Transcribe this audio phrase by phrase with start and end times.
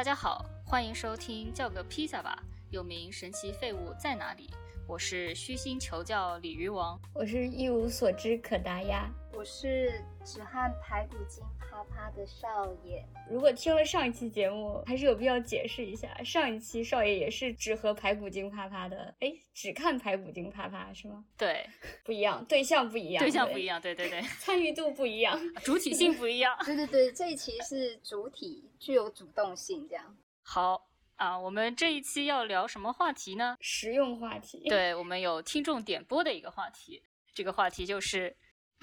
[0.00, 4.48] 大家好，欢迎收听叫个披萨吧，又名神奇废物在哪里？
[4.86, 9.06] 我是虚心求教鲤鱼王，我是一无所知可达鸭，
[9.40, 13.02] 我是只和排骨精啪啪的少爷。
[13.26, 21.24] 如果听了上一期节目，还是有必要解释一下，上一期少爷也是只和排骨精啪啪的，哎，只看排骨精啪啪是吗？
[21.38, 21.66] 对，
[22.04, 26.54] 不一样，对象不一样，对象不一样，对对对， 参与度不一样，主体性不一样。
[26.66, 30.86] 对对对，这一期是主体具有主动性，这样好。
[31.16, 33.56] 啊，我们这一期要聊什么话题呢？
[33.58, 34.68] 实用话题。
[34.68, 38.36] 对，我们有听众点播的一个话题，这个话题就是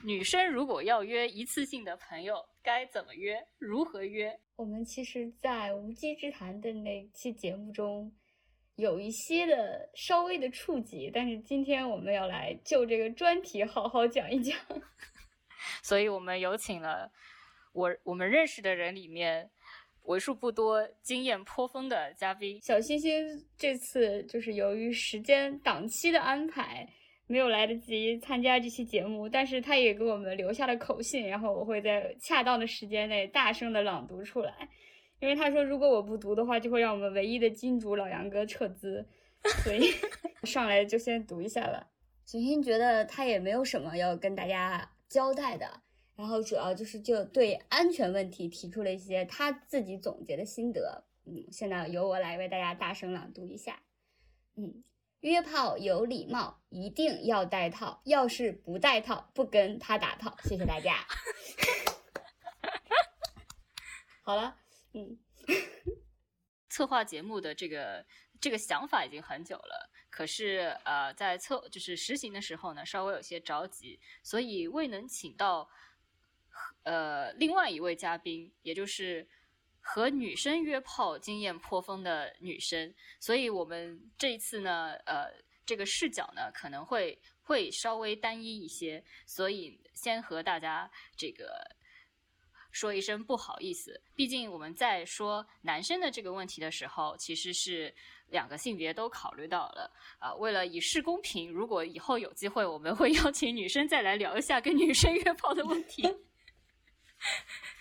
[0.03, 3.47] 女生如果要约一次性的朋友，该怎么约？
[3.57, 4.39] 如何约？
[4.55, 8.11] 我们其实，在无稽之谈的那期节目中，
[8.75, 14.57] 有一些的稍微的触及，但是今天我们要来就这个专题好好讲一讲，
[15.81, 17.11] 所以我们有请了
[17.73, 19.49] 我我们认识的人里面。
[20.03, 26.87] 为数不多经验颇丰的嘉宾小星星，这次就是由于时间档期的安排，
[27.27, 34.69] 没有来得及参加这期节目，但是他也给我们留下了口信，然后我会在恰当的时间内大声的朗读出来，
[35.19, 39.05] 因为他说如果我不读的话，就会让我们唯一的金主老杨哥撤资，
[39.63, 39.91] 所以
[40.43, 41.87] 上来就先读一下吧。
[42.25, 45.65] 小星星觉得他也没有什么要跟大家交代的。
[46.15, 51.03] 然后主要就是就对安全问题提出了一些他自己总结的心得。
[51.27, 53.79] 嗯，现在由我来为大家大声朗读一下。
[54.55, 54.83] 嗯，
[55.21, 60.35] 约炮有礼貌，一定要带套，要是不带套，不跟他打套。
[60.43, 61.05] 谢谢大家。
[64.23, 64.57] 好了，
[64.93, 65.17] 嗯，
[66.69, 68.05] 策划节目的这个
[68.39, 75.69] 这个想法已经很久了，可是呃，在策就是实行的时候呢，稍微有些着急，所以未能请到。
[76.81, 79.27] 呃，另外一位嘉宾，也就是
[79.89, 85.31] 和女生约炮经验颇丰的女生，所以我们这一次呢，呃，
[85.65, 91.65] 这个视角呢可能会会稍微单一一些，所以先和大家这个
[92.69, 93.99] 说一声不好意思。
[94.13, 97.95] 毕竟我们在说男生的这个问题的时候，其实是
[98.27, 100.35] 两个性别都考虑到了啊。
[100.35, 106.03] 为了以示公平，如果以后有机会，我们会邀请女生再来聊一下跟女生约炮的问题。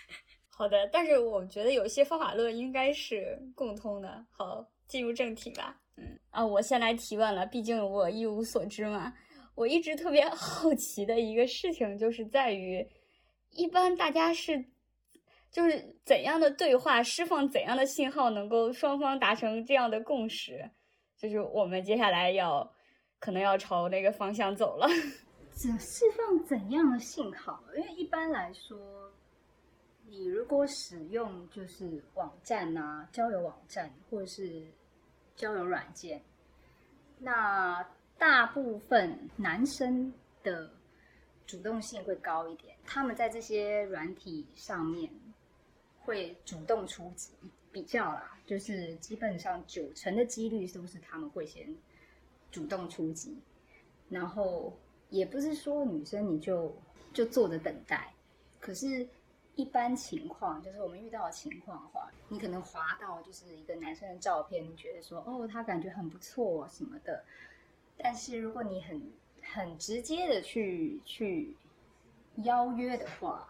[0.58, 4.24] 好的，但是我觉得有些方法论应该是共通的。
[4.30, 5.78] 好，进入正题吧。
[5.96, 9.12] 嗯啊，我先来提问了，毕竟我一无所知嘛。
[9.54, 12.88] 我一直特别 好奇的一个事情，就是在于，
[13.50, 14.64] 一般大家是，
[15.50, 20.70] 就是怎样的对话释放怎样的信号，能够双方达成这样的共识？
[21.18, 22.70] 就是我们接下来要，
[23.18, 24.86] 可能要朝那个方向走了。
[25.52, 27.62] 怎 释放怎样的信号？
[27.76, 28.78] 因为一般来说，
[30.08, 34.62] 你如果使用就是网站啊、交友网站或者是
[35.34, 36.22] 交友软件，
[37.18, 37.86] 那
[38.18, 40.12] 大部分男生
[40.42, 40.70] 的
[41.46, 42.76] 主动性会高一点。
[42.84, 45.10] 他们在这些软体上面
[46.00, 47.32] 会主动出击，
[47.72, 51.66] 比较啦，就是基本上九成的几率都是他们会先
[52.50, 53.36] 主动出击，
[54.08, 54.76] 然后。
[55.08, 56.76] 也不是说女生你就
[57.12, 58.12] 就坐着等待，
[58.58, 59.08] 可是，
[59.56, 67.24] 一般情况就是我们遇到的情况的话，你可能滑到就是一个男生的照片，你觉得说哦，他感觉很不错什么的，
[67.96, 69.00] 但是如果你很
[69.42, 71.56] 很直接的去去
[72.44, 73.48] 邀约的话，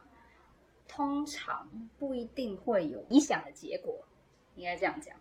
[0.86, 1.68] 通常
[1.98, 3.98] 不一定会有理想的结果，
[4.54, 5.14] 应该这样讲。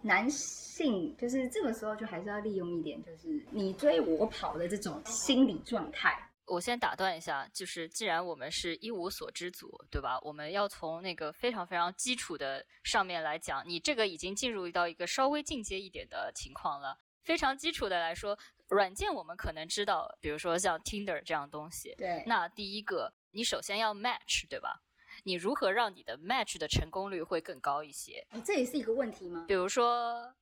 [0.00, 6.16] 男性就是这个时候就还是要利用一点，就是你追我跑的这种心理状态。
[6.46, 10.18] 我先打断一下，就是既然我们是一无所知组，对吧？
[10.20, 16.98] 我们要从那个非常非常基础的上面来讲，你这个已经进入到一个稍微进阶一点的情况了。
[17.22, 18.38] 非常基础的来说，
[18.68, 21.94] 软件我们可能知道，比如说像 Tinder 这样东西。
[21.96, 22.22] 对。
[22.26, 24.82] 那第一个，你首先要 match，对吧？
[25.22, 28.26] 你如何让你的 match 的成功率会更高一些？
[28.44, 29.46] 这也是一个问题吗？
[29.48, 30.34] 比如说，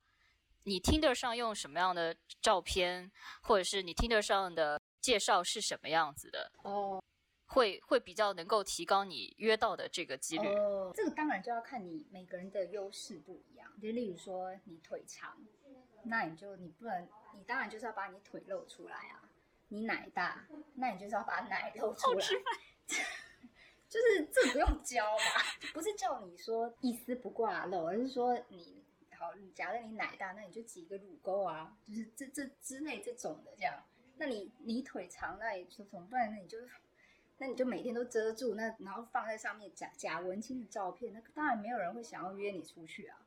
[0.65, 3.13] 你 Tinder 上用什么样的照片，
[3.43, 6.51] 或者是你 Tinder 上的介绍是什么样子的？
[6.63, 7.03] 哦，
[7.47, 10.47] 会会比较能够提高你约到的这个几率。
[10.47, 13.71] 哦，这个当然就要看你每个人的优势不一样。
[13.81, 15.37] 就例如说你腿长，
[16.05, 19.29] 那你就你不能，你当然就是要把你腿露出来啊。
[19.69, 22.27] 你奶大，那你就是要把奶露出来。
[23.89, 25.43] 就是这不用教吧？
[25.75, 28.83] 不是叫你说一丝不挂露，而是说你
[29.19, 33.83] 好，假如你奶大，那你就挤一个乳沟啊，就是这这之类这种的这样。
[34.23, 36.57] 那你你腿长，那也就怎么办那你就
[37.39, 43.19] 那你就每天都遮住，那然后放在上面假假文青的照片，那当然没有人会想要约你出去啊，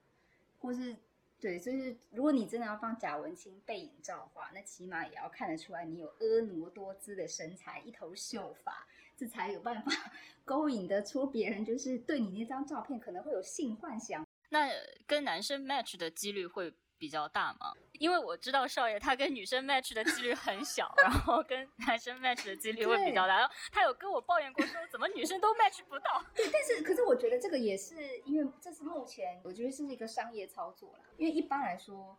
[0.61, 0.95] 或是
[1.37, 8.87] 对，就是如果你真的要放假文青背影照的话，那起码也要看得出来你有婀娜多姿的身材，一头秀发，
[9.17, 9.91] 这才有办法
[10.45, 14.25] 勾引得出别人，就是对你那张照片可能会有性幻想。
[14.47, 14.69] 那
[15.05, 17.73] 跟男生 match 的几率会比较大嘛？
[17.99, 23.37] 因为我知道少爷他跟女生 match 的几率很小，然后跟男生 match 的几率会比较大。
[23.37, 26.23] 然后他有跟我抱怨过说，怎么女生都 match 不到？
[26.33, 31.05] 对，但是可是我觉得这个也是因为这是目前我觉得是一个商业操作啦。
[31.17, 32.17] 因为一般来说，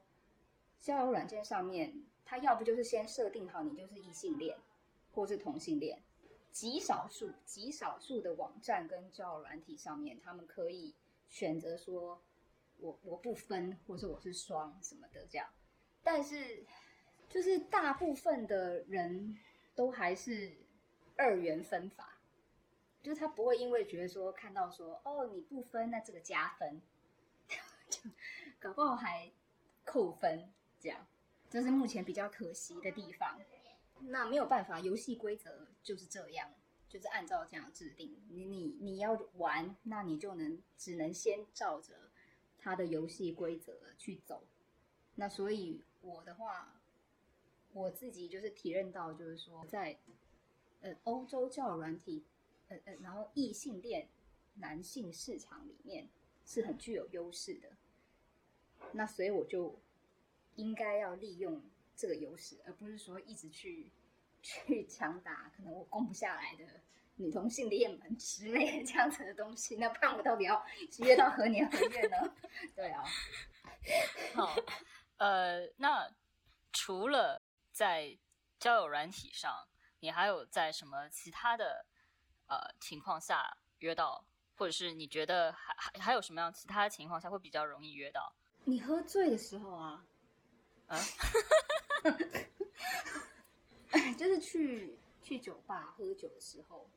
[0.81, 4.57] 交友软件上面，他要不就是先设定好你就是异性恋，
[5.13, 6.03] 或是同性恋，
[6.51, 10.95] 极少数极少数的网站跟交友软体上面，他们可以
[11.29, 12.23] 选择说
[12.79, 15.49] 我我不分，或者我是双什么的这样。
[16.03, 16.65] 但是，
[17.29, 19.37] 就是大部分的人
[19.75, 20.57] 都还是
[21.17, 22.19] 二元分法，
[23.03, 26.81] 就是他不会因为觉得说看到说哦你不分，那这个加分，
[27.91, 28.01] 就
[28.59, 29.31] 搞不好还
[29.85, 31.07] 扣分，这样，
[31.51, 33.39] 这是目前比较可惜的地方。
[34.01, 36.53] 那没有办法，游戏规则就是这样，
[36.89, 38.23] 就是按照这样制定。
[38.29, 42.11] 你你你要玩，那你就能只能先照着
[42.67, 44.43] 他的游戏规则去走。
[45.15, 45.81] 那所以。
[46.03, 46.81] 我的话，
[47.73, 49.99] 我自己就是体认到，就是说，在
[50.83, 52.23] 呃欧洲教育软体，
[52.69, 54.09] 呃呃，然后异性恋
[54.55, 56.09] 男性市场里面
[56.45, 57.77] 是很具有优势的。
[58.93, 59.77] 那所以我就
[60.55, 61.61] 应该要利用
[61.97, 63.91] 这个优势，而不是说一直去
[64.41, 66.65] 去强打可能我攻不下来的
[67.17, 69.77] 女同性恋们之类这样子的东西。
[69.77, 70.65] 那不然我到底要
[70.99, 72.35] 约到何年何月呢？
[72.75, 73.05] 对啊，
[74.35, 74.55] 好。
[75.19, 76.11] 呃，那
[76.73, 77.41] 除了
[77.73, 78.19] 在
[78.59, 79.67] 交友软体上，
[80.01, 81.87] 你还有在什么其他的
[82.47, 84.27] 呃情况下约到，
[84.57, 88.35] 或者是你觉得还还还有什么样其他的情况下会比较容易约到？
[88.65, 90.05] 你喝醉的时候啊，
[90.89, 90.99] 啊，
[94.19, 96.91] 就是去去酒吧喝酒的时候，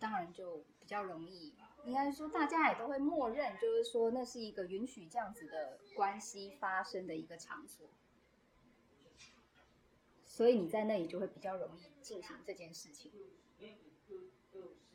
[0.00, 1.54] 当然就比较容易。
[1.84, 7.86] 应该说，大家也都会默认，就是说，那是一个允许这样子的关系发生的一个场所，
[10.26, 13.12] 所以你在那里就会比较容易进行这件事情。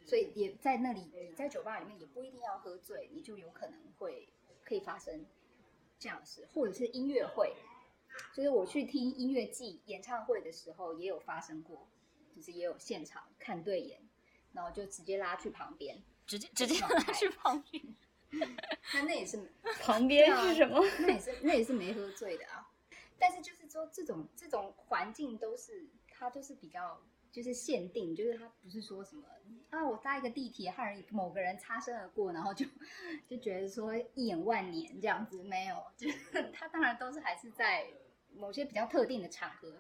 [0.06, 4.30] 所以也在那里，你在酒吧里面也不一定要喝醉，你就有可能会
[4.64, 5.26] 可以发生
[5.98, 7.56] 这样的事，或者是音乐会，
[8.36, 11.88] 就是我去听音乐季演唱会的时候也有发生过，
[12.32, 14.00] 就是也有现场看对眼，
[14.56, 16.02] 然后就直接拉去旁边。
[16.26, 17.84] 直接直接拉去旁边，
[18.96, 19.40] 那那也是
[19.80, 20.84] 旁边是什么？
[21.02, 22.68] 那也是那也是没喝醉的啊。
[23.20, 27.00] 但是就是说，这种这种环境都是它都是比较
[27.32, 29.24] 就是限定，就是它不是说什么
[29.70, 32.66] 啊，我搭一个地铁和人某个人擦身而过，然后就
[33.28, 37.86] 就觉得说一眼万年这样子，没有，就是它当然都是还是在
[38.36, 39.72] 某些比较特定的场合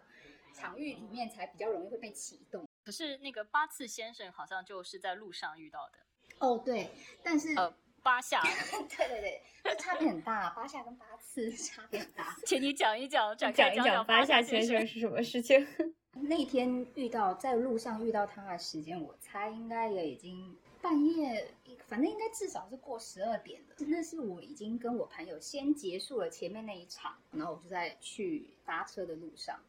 [0.53, 2.64] 场域里面才比较容易会被启动。
[2.85, 5.97] 可是那个八次先生好像就是在路上遇到的。
[6.37, 6.91] 哦，对，
[7.23, 7.73] 但是呃，
[8.03, 8.43] 八下，
[8.95, 12.37] 对对对，这差别很大，八下跟八次差别很大。
[12.45, 15.65] 请你讲一讲，讲一讲八下先生是什么事情。
[16.13, 21.51] 那天遇到在路上遇到他的时间，我猜应该也已经半夜，
[21.87, 23.75] 反正应该至少是过十二点了。
[23.79, 29.59] 那是我已经跟我朋友先结束了前面那一场，然后我就在去搭车的路上，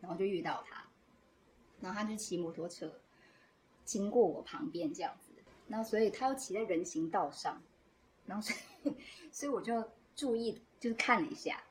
[0.00, 0.86] 然后就遇到他，
[1.84, 2.90] 然后他就骑摩托车
[3.84, 5.30] 经过我旁边这样子。
[5.66, 7.62] 那所以他又骑在人行道上，
[8.26, 8.94] 然后所以
[9.30, 9.86] 所以我就
[10.16, 11.62] 注意就是看了一下，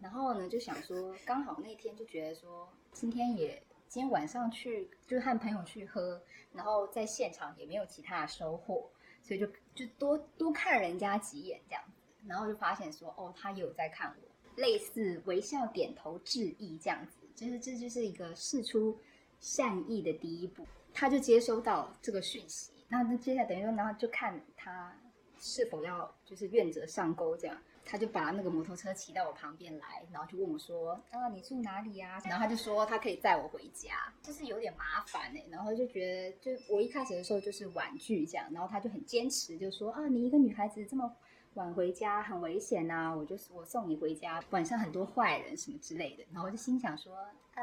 [0.00, 6.20] 然后呢就想说刚好那天就觉得说今天也今天晚上去就是和朋友去喝，
[6.52, 8.88] 然后在现场也没有其他的收获，
[9.22, 18.96] 所以就就多多看人家几眼这样子，然后就发现说哦他有在看我，类似微笑点头致意这样子，就是这就是一个事出
[19.40, 22.72] 善意的第一步，他就接收到这个讯息。
[22.88, 24.94] 那那接下来等于说，然后就看他
[25.38, 35.44] 是否要就是愿者上钩这样，他就把那个摩托车骑到我旁边来，然后就问我说：“啊，你住哪里呀？”然后他就说他可以载我回家，就是有点麻烦哎。
[35.50, 41.10] 然后就觉得，就我一开始的时候就是婉拒这样，然后他就很坚持，就说：“啊，你一个女孩子这么
[41.54, 47.16] 晚回家很危险呐，我就我送你回家，晚上很多坏人什么之类的。”然后我就心想说
[47.54, 47.62] ：“呃，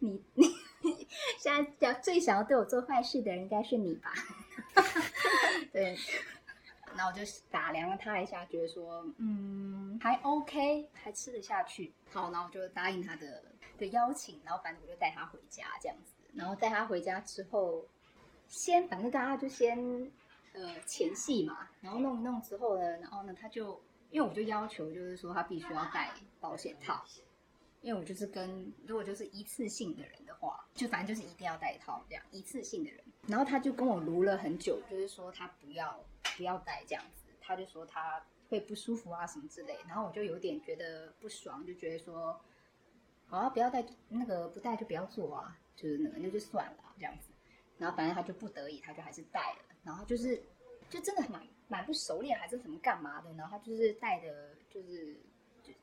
[0.00, 0.46] 你 你。”
[1.38, 4.12] 现在要最想要对我做坏事的人应该是你吧？
[5.72, 5.96] 对，
[6.96, 11.92] 那我就打量了他一下，觉得说，嗯，还 OK，还吃得下去。
[12.12, 13.42] 好，然后我就答应他的
[13.78, 16.12] 的邀请，然后反正我就带他回家这样子。
[16.34, 17.84] 然后带他回家之后，
[18.48, 19.78] 先反正大家就先
[20.52, 26.10] 呃前戏嘛，然后弄一弄之后呢，然后呢他就因为我就要求就是说他必须要戴
[26.40, 27.04] 保险套，
[27.84, 36.02] 因为我就是跟如果就是一次性的人的话，就反正就是一定要戴套这样一次性的人，然后他就跟我撸了很久，就是说他不要
[36.36, 42.40] 不要戴这样子，他就说他会不舒服啊什么之类，然后我就有点觉得不爽，就觉得说。
[43.26, 47.30] 好啊，不要戴那个不戴就不要做啊，就是那个那就算了这样子。
[47.78, 49.58] 然后反正他就不得已，他就还是戴了。
[49.82, 50.40] 然后就是
[50.90, 53.32] 就真的蛮蛮不熟练，还是什么干嘛的。
[53.32, 55.16] 然后他就是戴的，就是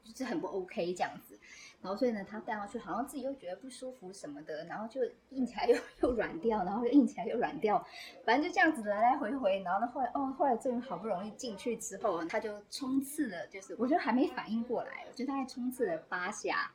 [0.03, 1.37] 就是很不 OK 这样子。
[1.81, 7.83] 然后所以呢，他戴上去好像自己又觉得不舒服什么的，然后就硬起来又 又软掉，然后又硬起来又软掉，
[8.23, 9.61] 反正就这样子来来回回。
[9.63, 16.71] 然后呢，后来哦，后来终于好不容易进去之后，他就冲刺了，就是我觉得还没反应过来，就大概冲刺了八下。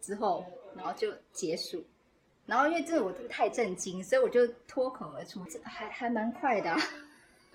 [0.00, 0.44] 之后，
[0.74, 1.80] 然后就结束，
[2.44, 6.76] 然后因为这个我太震惊，所以我就脱口而出，这还还蛮快的。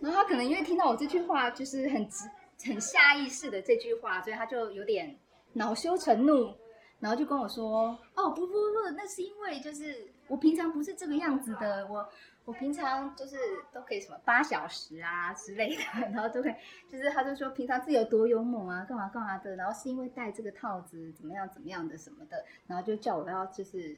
[0.00, 2.28] 然后他可能因为听到我这句话，就是很直、
[2.66, 5.18] 很下意识的这句话，所以他就有点
[5.54, 6.54] 恼羞成怒，
[6.98, 12.08] 然后就跟我说：“哦，不不不，那是因为就是我平常不是这个样子的，我。”
[12.46, 13.36] 我平常就是
[13.70, 16.52] 都可以什么八小时啊之类的， 然后都会
[16.88, 23.96] 就是他就说平常自己有多勇猛啊，干嘛干嘛的，然后是因为戴这个套子怎么样怎么样的什么的，然后就叫我要就是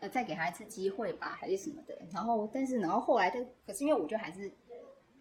[0.00, 1.96] 呃再给他一次机会吧，还是什么的。
[2.12, 4.50] 然后但是然后后来他可是因为我就还是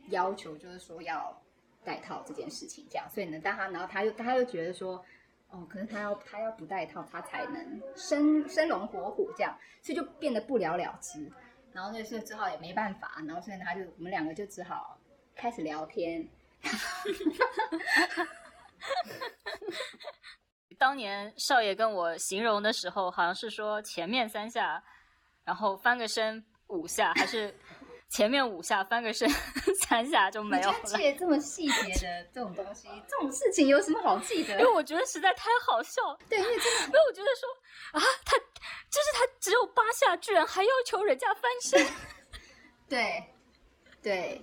[0.10, 1.40] 要求就是说要
[1.88, 5.02] 戴套这件事情这样，所以呢，但他然后他又他又觉得说
[5.50, 11.32] 哦，可能他要他要不戴套他才能生生龙活虎这样，所以就变得不了了之。
[11.72, 15.00] 然后那时候只好也没办法，然后所以他就我们两个就只好
[15.34, 16.28] 开始聊天。
[20.78, 24.84] 当年少爷跟我形容的时候，好像是说前面三下，
[25.46, 27.54] 然后翻个身五下，还是
[28.10, 29.30] 前面五下翻个身
[29.88, 30.80] 三下就没有了。
[30.86, 34.60] 记得这么细节的 这种东西，这种事情有什么好记得？
[34.60, 36.18] 因为我觉得实在太好笑。
[36.30, 38.38] 对，因为真的，因为我觉得说啊，他。
[38.90, 41.88] 就是他只有八下，居然还要求人家翻身。
[42.88, 43.24] 对，
[44.02, 44.42] 对，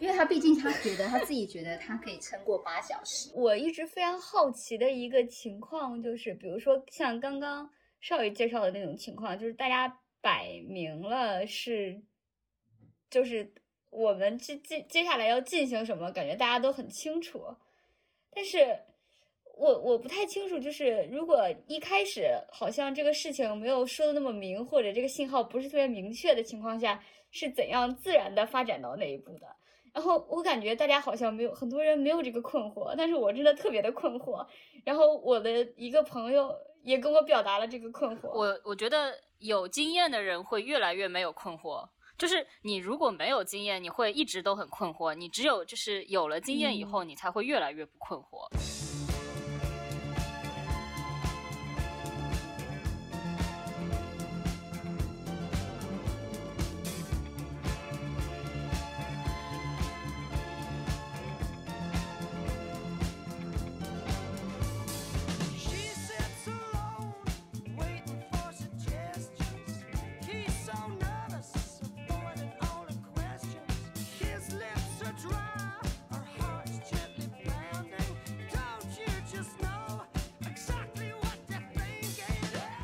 [0.00, 3.30] 因为他毕竟他觉得他自己觉得他可以撑过八小时。
[3.34, 12.00] 我一直非常好奇的一个情况就是，比如说像刚刚少爷介绍的那种情况，就是大家摆明了是，
[13.10, 13.52] 就是
[13.90, 17.42] 我们接接接下来要进行什么，感觉大家都很清楚，
[18.30, 18.80] 但是。
[19.60, 29.48] 我我不太清楚，就是如果一开始好像这个事情没有说的那么明，或者这个信号不是特别明确的情况下，是怎样自然的发展到那一步的？
[29.92, 34.46] 然后我感觉大家好像没有很多人没有这个困惑，但是我真的特别的困惑。
[34.84, 38.28] 然后我的一个朋友也跟我表达了这个困惑。
[38.28, 41.84] 我我觉得有经验的人会越来越没有困惑，
[42.18, 45.14] 就是你如果没有经验，你会一直都很困惑。
[45.14, 49.07] 你只有就是有了经验以后，你才会越来越不困惑。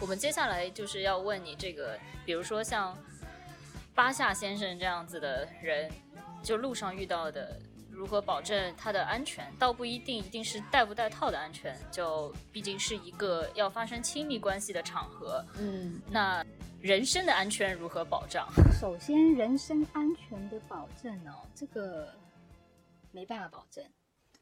[0.05, 2.95] 我们接下来就是要问你这个，比如说像
[3.95, 5.91] 巴夏先生这样子的人，
[6.43, 7.59] 就路上遇到的，
[7.91, 9.51] 如何保证他的安全？
[9.59, 15.43] 倒不一定一定是戴不戴套的安全，就毕竟是一个要发生亲密关系的场合。
[15.59, 16.45] 嗯，那
[16.83, 18.47] 人身的安全如何保障？
[18.79, 22.13] 首先，人身安全的保证哦，这个
[23.11, 23.83] 没办法保证。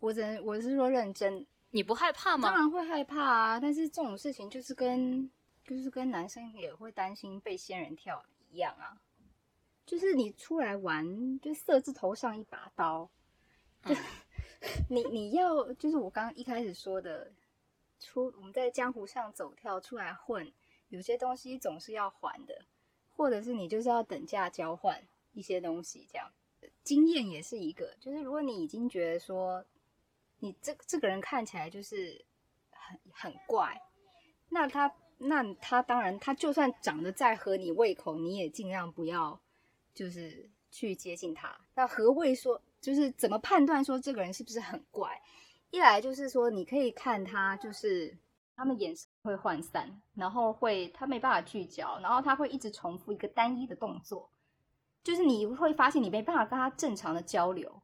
[0.00, 2.48] 我只能我是说认真，你不害怕吗？
[2.48, 5.30] 当然会害怕啊，但是这种事情就是跟。
[5.64, 9.00] 就是跟男生也会担心被仙人跳一样啊，
[9.86, 13.08] 就是你出来玩，就色字头上一把刀，
[13.84, 13.94] 就
[14.90, 17.32] 你你要就是我刚刚一开始说的，
[18.00, 20.52] 出我们在江湖上走跳出来混，
[20.88, 22.66] 有些东西总是要还的，
[23.12, 25.00] 或者是你就是要等价交换
[25.32, 26.30] 一些东西，这样
[26.82, 29.64] 经验也是一个，就是如果你已经觉得说
[30.40, 32.24] 你这这个人看起来就是
[32.70, 33.80] 很很怪，
[34.48, 34.92] 那他。
[35.24, 39.38] 那他当然，他就算长得再合你胃口，你也尽量不要，
[39.94, 41.56] 就是去接近他。
[41.74, 45.20] 那何谓说，就是怎么判断说这个人是不是很怪？
[45.70, 48.16] 一来就是说，你可以看他，就是
[48.56, 54.28] 他们眼神会涣散，然后会他没办法聚焦，然后他会一直重复一个单一的动作，
[55.04, 57.80] 就是你会发现你没办法跟他正常的交流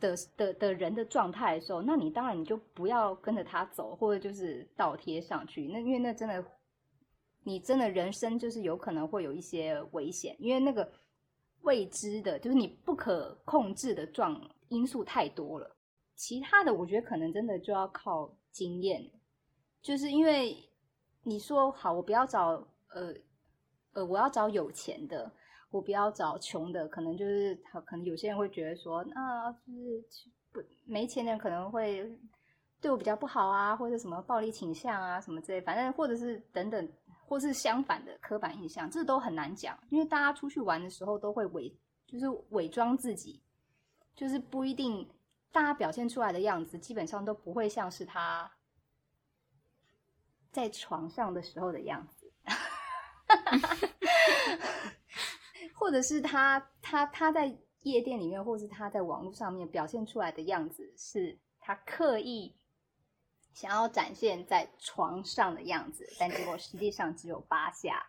[0.00, 5.68] 的的的人的状态的时候，那你当然你就不要跟着他走，或者就是倒贴上去。
[5.68, 6.44] 那因为那真的，
[7.44, 10.90] 你真的人生就是有可能会有一些危险，因为那个
[11.62, 15.76] 未知的，就是你不可控制的状因素太多了。
[16.14, 19.10] 其他的，我觉得可能真的就要靠经验，
[19.82, 20.56] 就是因为
[21.22, 23.14] 你说好，我不要找呃
[23.92, 25.30] 呃，我要找有钱的，
[25.76, 27.54] 我不要找穷的，可能就是
[27.84, 30.04] 可能有些人会觉得说，那就是
[30.50, 32.10] 不没钱的人可能会
[32.80, 36.88] 对我比较不好啊，或者什么暴力倾向啊什么之类，反正或者是等等，
[37.26, 41.72] 或是相反的刻板印象，这都很难讲，因为大家出去玩的时候都会伪，
[42.06, 43.40] 就是伪装自己，
[44.14, 45.08] 就是不一定。
[45.52, 48.50] 大家表现出来的样子，基本上都不会像是他
[50.52, 52.30] 在床上的时候的样子，
[55.78, 62.52] 或者是他他他在夜店里面，或是他在网络上面表现出来的样子，是他刻意
[63.52, 68.04] 想要展现在床上的样子，但结果实际上只有八下，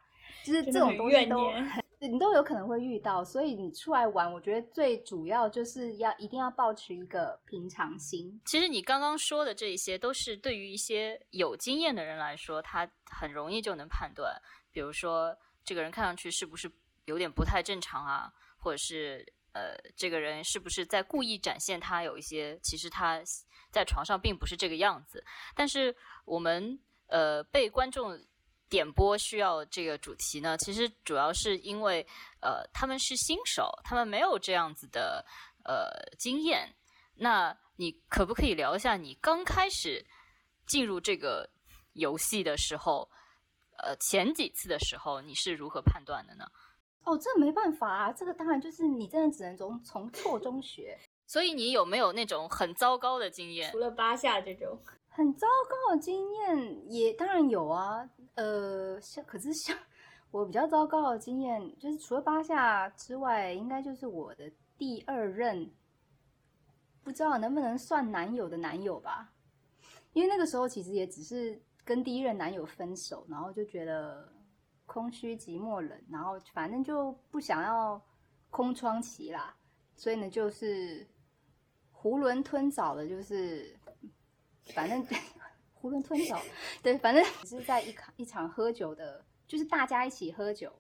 [0.46, 1.52] 就是这种东西都。
[2.00, 8.40] 你都有可能会遇到，所以你出来玩，我觉得最主要就是要一定要保持一个平常心。
[8.46, 14.40] 其实你刚刚说的这一些，都是对于一些有经验的人来说，他很容易就能判断。
[14.72, 16.72] 比如说，这个人看上去是不是
[17.08, 18.32] 有点不太正常啊？
[18.58, 23.22] 或者是呃，这个人是不是在故意展现他有一些，其实他
[23.72, 25.22] 在床上并不是这个样子。
[25.54, 28.18] 但是我们呃被观众。
[28.70, 32.06] 点播需要这个主题呢，其实主要是因为，
[32.42, 35.26] 呃，他们是新手，他们没有这样子的
[35.64, 35.88] 呃
[36.20, 36.76] 经验。
[37.16, 40.06] 那你可不可以聊一下你刚开始
[40.66, 41.50] 进入这个
[41.94, 43.10] 游戏的时候，
[43.78, 46.46] 呃，前几次的时候你是如何判断的呢？
[47.08, 50.98] 哦，这没办法啊，这个当然就是你真的只能从从错中学。
[51.26, 53.72] 所以你有没有那种很糟糕的经验？
[53.72, 54.78] 除了八下这种
[55.08, 58.10] 很糟糕的经验，也当然有啊。
[58.36, 59.78] 呃，像可是像
[60.32, 65.72] 我比较糟糕的经验，就是除了八下之外，应该就是我的第二任，
[67.04, 69.32] 不知道能不能算男友的男友吧？
[70.12, 74.32] 因为那个时候其实也只是跟第一任男友分手，然后就觉得
[74.88, 78.04] 空虚、寂寞、冷，然后反正就不想要
[78.50, 79.56] 空窗期啦，
[79.96, 81.08] 所以呢，就是
[81.94, 83.78] 囫囵吞枣的，就是
[84.74, 85.06] 反正。
[85.80, 86.42] 囫囵吞枣，
[86.82, 90.74] 对，反正只是在一场一场喝酒的，就是大家一起喝酒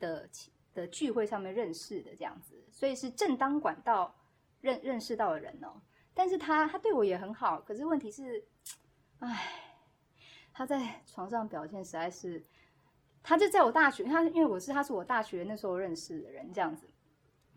[0.00, 0.28] 的
[0.74, 4.12] 的聚会上面认识的这样子，所以是正当管道
[4.60, 5.80] 认认识到的人哦。
[6.12, 8.44] 但是他他对我也很好，可是问题是，
[9.20, 9.78] 唉，
[10.52, 12.44] 他在床上表现实在是，
[13.22, 16.86] 他就在我大学，他因为我是他是我大学那时候认识的人这样子，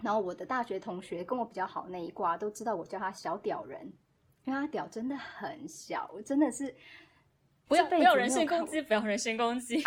[0.01, 3.91] 然后我的大学同学跟我比较好那一挂都知道我叫他小屌人。
[4.43, 6.71] 因为他屌真的很小，我真的是
[7.67, 9.83] 不要不要人身攻击，不要人身攻击。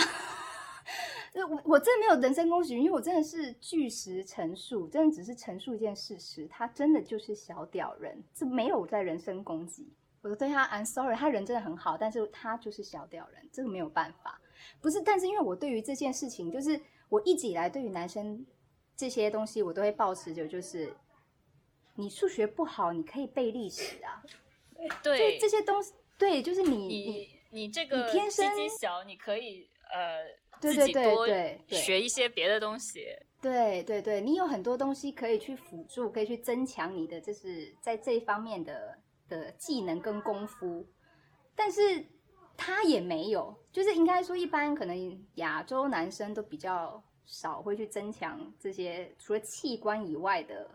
[1.48, 6.48] 我我真的没有人身攻击，因为我真的是据实陈述，真的只是陈述一件事实。
[6.48, 9.92] 他真的就是小屌人，这没有在人身攻击。
[10.22, 14.40] 我对他，I'm sorry，他人真的很好，但是他就是小屌人，这个没有办法。
[14.80, 18.46] 不是，但是因为我对于这件事情，就是我一直以来对于男生
[18.96, 20.92] 这些东西，我都会保持着，就是
[21.94, 24.22] 你数学不好，你可以背历史啊。
[25.02, 30.24] 对这些东西，对，就是你你你这个你天生小，你可以呃
[30.60, 31.26] 自己多
[31.66, 33.04] 学一些别的东西。
[33.40, 40.86] 对对对，你有很多东西可以去辅助，可以去增强你的，就是在这一方面的的技能跟功夫。
[41.56, 42.04] 但是
[42.56, 50.68] 他也没有，就是应该说，一般可能亚洲男生都比较少会去增强这些除了器官以外的。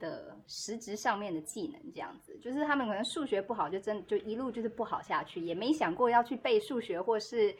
[0.00, 7.52] 的实质上面的技能，这样子，就是他们可能数学不好，就真就一路就是不好下去，也没想过要去背数学或是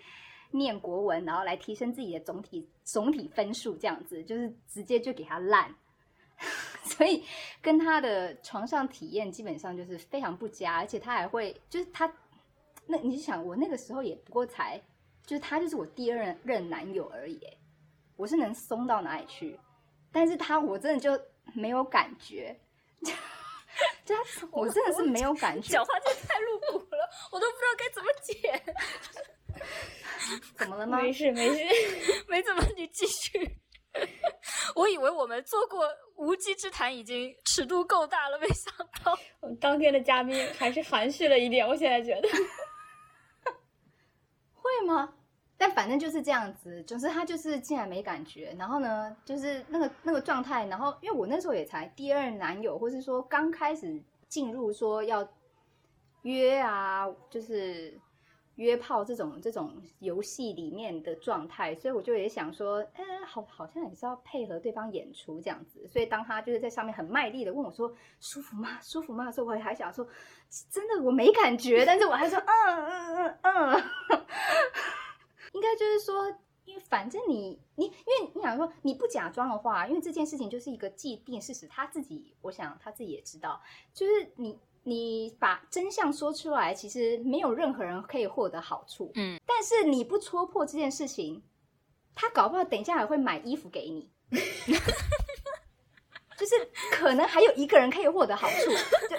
[0.52, 5.74] 念国文，然后来提升自己的总体总体分数，这样子，就是直接就给他烂，
[6.84, 7.24] 所以
[7.60, 12.06] 跟他的床上体验基本上就是非常不佳，而且他还会就是他，
[12.88, 14.82] 那你想我那个时候也不过才，
[15.24, 17.40] 就是他就是我第二任任男友而已，
[18.16, 19.60] 我是能松到哪里去？
[20.10, 21.20] 但是他我真的就。
[21.54, 22.54] 没有感觉，
[24.04, 24.14] 这
[24.50, 25.72] 我真的是没有感觉。
[25.72, 28.62] 讲话真的太露骨了，我都不知道该怎么剪。
[30.58, 31.00] 怎么了吗？
[31.00, 31.64] 没事没 事，
[32.28, 33.50] 没怎么，你继续。
[34.74, 38.70] 我以为我们做过无稽之谈已经尺度够大了，没想
[39.02, 41.66] 到我们当天的嘉宾还是含蓄了一点。
[41.66, 42.28] 我现在觉得，
[44.80, 45.14] 对吗？
[45.56, 55.28] 但反正就是这样子，总之他就是竟然没感觉，然后呢，就是那个那个状态，然后因为我那时候也才第二男友，或是说刚开始进入说要
[56.22, 57.98] 约啊，就是
[58.58, 68.78] 约炮这种这种游戏里面的状态，所以我就也想说，哎，好，好像也是要配合对方演出这样子，所以当他就是在上面很卖力的问我说舒服吗？
[68.82, 69.26] 舒服吗？
[69.26, 70.06] 的时候，我还想说，
[70.68, 73.84] 真的我没感觉，但是我还说，嗯嗯嗯嗯。
[75.54, 76.28] 应该就是说，
[76.64, 83.60] 因为反正你你，因为你想说你不假装的话，因为这件事情就是一个既定事实，他自己，我想他自己也知道，
[83.94, 84.58] 就是你
[84.88, 91.42] 你把真相说出来，其实没有任何人可以获得好处，嗯，但是你不戳破这件事情，
[92.14, 94.10] 他搞不好等一下还会买衣服给你。
[96.38, 96.54] 就是
[96.92, 98.70] 可能还有一个人可以获得好处，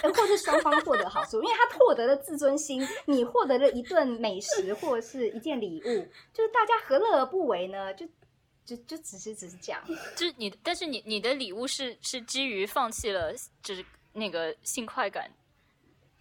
[0.01, 7.93] 就或是双方获得好处，因为他获得了自尊心，你获得了一顿美食或者是一件礼物，就是大家何乐而不为呢？
[7.93, 8.07] 就
[8.63, 9.83] 就就只是只是这样，
[10.15, 15.29] 就是你，但是你你的礼物是是基于放弃了就是那个性快感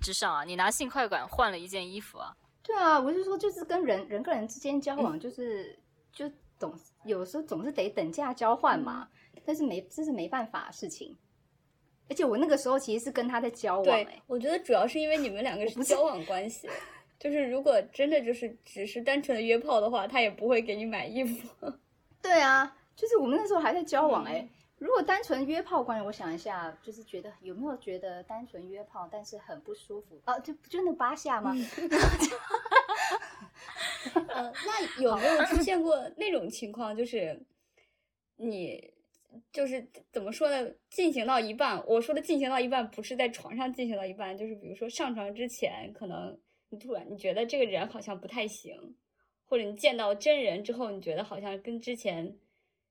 [0.01, 2.37] 之上啊，你拿性快感换了一件衣服啊？
[2.63, 5.79] 对啊，我是说就是跟人人跟人之间交往，就是
[6.13, 9.09] 就总有时候总是得等价交换嘛。
[9.45, 11.17] 但是没，这是没办法的事情。
[12.11, 13.97] 而且我那个时候其实是跟他在交往。
[13.97, 16.69] 哎，我觉得主要是因为你们两个是交往关系。
[17.19, 21.49] 就是如果真的就是只是单纯的约炮的话，他也不会给你买衣服。
[22.21, 24.25] 对啊，就是我们那时候还在交往。
[24.25, 24.47] 哎，
[24.79, 30.38] 如果单纯约炮关系，我想一下，就是觉得有没有觉得单纯约炮，但是很不舒服啊？
[30.38, 31.55] 就就那八下吗？
[34.29, 36.97] 呃，那有没有出现过那种情况？
[36.97, 37.41] 就是
[38.37, 38.93] 你。
[39.53, 40.71] 就是怎么说呢？
[40.88, 46.37] 进行到一半，我说的进行到一半，不是在床上进行到一半，就是比如说上床之前，可能
[46.71, 48.97] 你突然你觉得这个人好像不太行，
[49.45, 52.35] 或者你见到真人之后，你觉得好像跟之前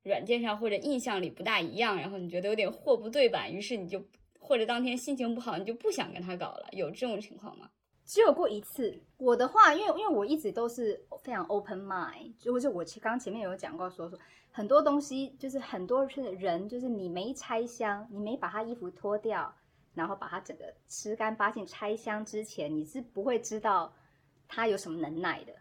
[0.03, 4.03] 软件上或者印象里不大一样，然后你觉得有点货不对版，于是你就
[4.39, 7.69] 或者当天心情不好，你就不想跟他搞了，有这种情况吗？
[8.05, 9.01] 只有过一次。
[9.17, 14.17] 我的话，因为因为我一直都是非常 open mind，就是我刚前面有讲过说说。
[14.49, 19.53] 很多东西就是很多是人，就是你没拆箱，你没把他衣服脱掉，
[19.93, 23.93] 然后把他整个吃干八净拆箱之前，你是不会知道
[24.47, 25.53] 他有什么能耐的。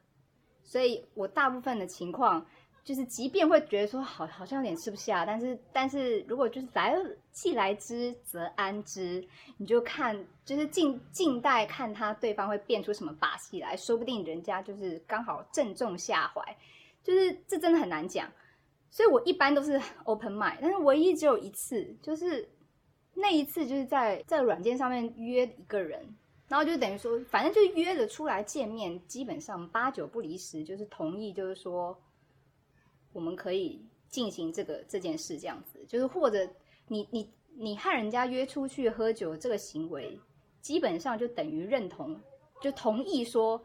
[0.63, 2.47] 所以我大部分的情况
[2.87, 6.97] 就是，即便会觉得说好好像有点吃不下，但是但是如果就是来
[7.33, 16.57] 既来之则安之，你就看就是静静待看他对方会变出什么把戏来，说不定人家就是刚好正中下怀，
[17.03, 18.31] 就是这真的很难讲。
[18.89, 22.49] 所以我一般都是 open mind，但是唯一只有一次，就是
[23.15, 32.01] 那一次就是在在软件上面约一个人，然后就等于说，反正就约着出来见面，基本上八九不离十，就是同意，就是说
[33.17, 36.47] 我们可以进行这个这件事，这样子，就是或者
[36.89, 40.21] 你你你和人家约出去喝酒这个行为，
[40.61, 42.15] 基本上就等于认同，
[42.61, 43.59] 就同意说，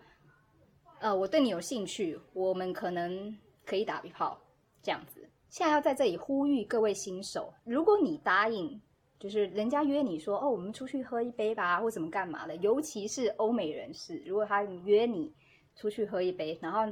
[1.02, 4.40] 呃，我对你有兴趣，我们可能可以打一炮。
[4.82, 8.82] 这样子，现在要在这里呼吁各位新手，如果你答应，
[9.20, 15.32] 就是人家约你说，哦，我们出去喝一杯吧，或怎么干嘛的，尤其是欧美人士，如果他约你
[15.76, 16.92] 出去喝一杯，然后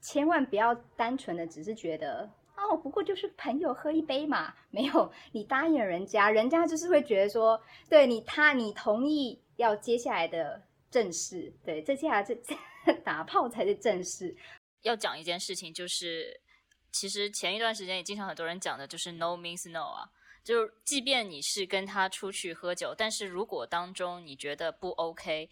[0.00, 12.34] 千万不要单纯的只是觉得，哦，不过就是朋友喝一杯嘛，没有，你答应人家，人家就是会觉得说，对你他你同意要接下来的正事，对，接下来这
[13.04, 14.36] 打炮才是正事。
[14.82, 16.40] 要讲一件事情就是。
[16.92, 20.10] 其实前一段时间也经常很多人讲的就是 no means no 啊，
[20.42, 25.48] 就是即便你是跟他出去喝酒，但是如果当中你觉得不 OK，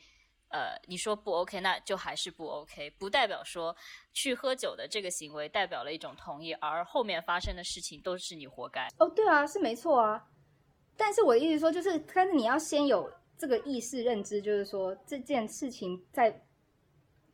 [0.51, 3.77] 呃，你说不 OK，那就还是不 OK，不代表说
[4.13, 8.89] 去喝酒的这个行为代表了一种同意，而后面发生的事情都是你活该。
[8.99, 10.25] 哦，对啊，是没错啊。
[10.97, 16.45] 但是我的意思说，就是，但是你要先有这个意识认知，就是说这件事情在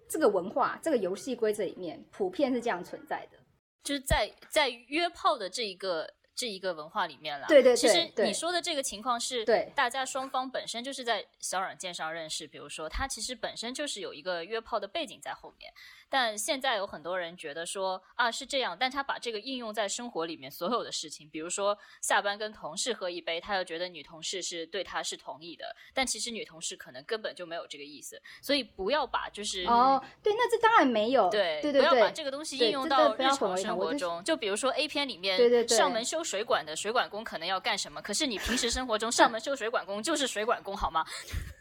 [0.09, 3.39] 这个文化、这个游戏规则里面，普遍是这样存在的。
[3.83, 7.47] 就是在在约炮的这一个这一个文化里面了。
[7.49, 7.77] 对对对。
[7.77, 15.73] 其实你说的这个情况是，对大家双方本身就是在小软件上认识，比如说他其实本身就是有一个约炮的背景在后面。
[16.11, 41.05] 但现在有很多人觉得说啊是这样，但他把这个应用在生活里面所有的事情，比如说下班跟同事喝一杯，他又觉得女同事是对他是同意的，但其实女同事可能根本就没有这个意思，所以不要把就是哦，对，那这当然没有，对对对，不要把这个东西应用到日常生活中，就比如说 A 片里面对对对上门修水管的水管工可能要干什么，可是你平时生活中上门修水管工就是水管工好吗？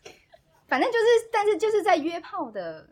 [0.67, 2.87] 反正就是，但是就是在约炮的。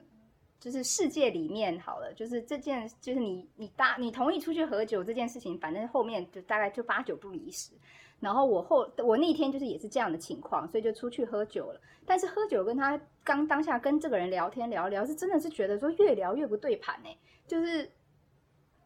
[0.59, 7.71] 就是世界里面好了，就是这件就是你你搭你同意出去喝酒这件事情，反正后面就大概就八九不离十。
[8.19, 11.81] 然后我后我那天就是也是这样的情况，所以就出去喝酒了。
[12.05, 17.91] 但是喝酒跟他刚当下跟这个人聊天聊聊，是真的是觉得说越聊越不对盘哎，就是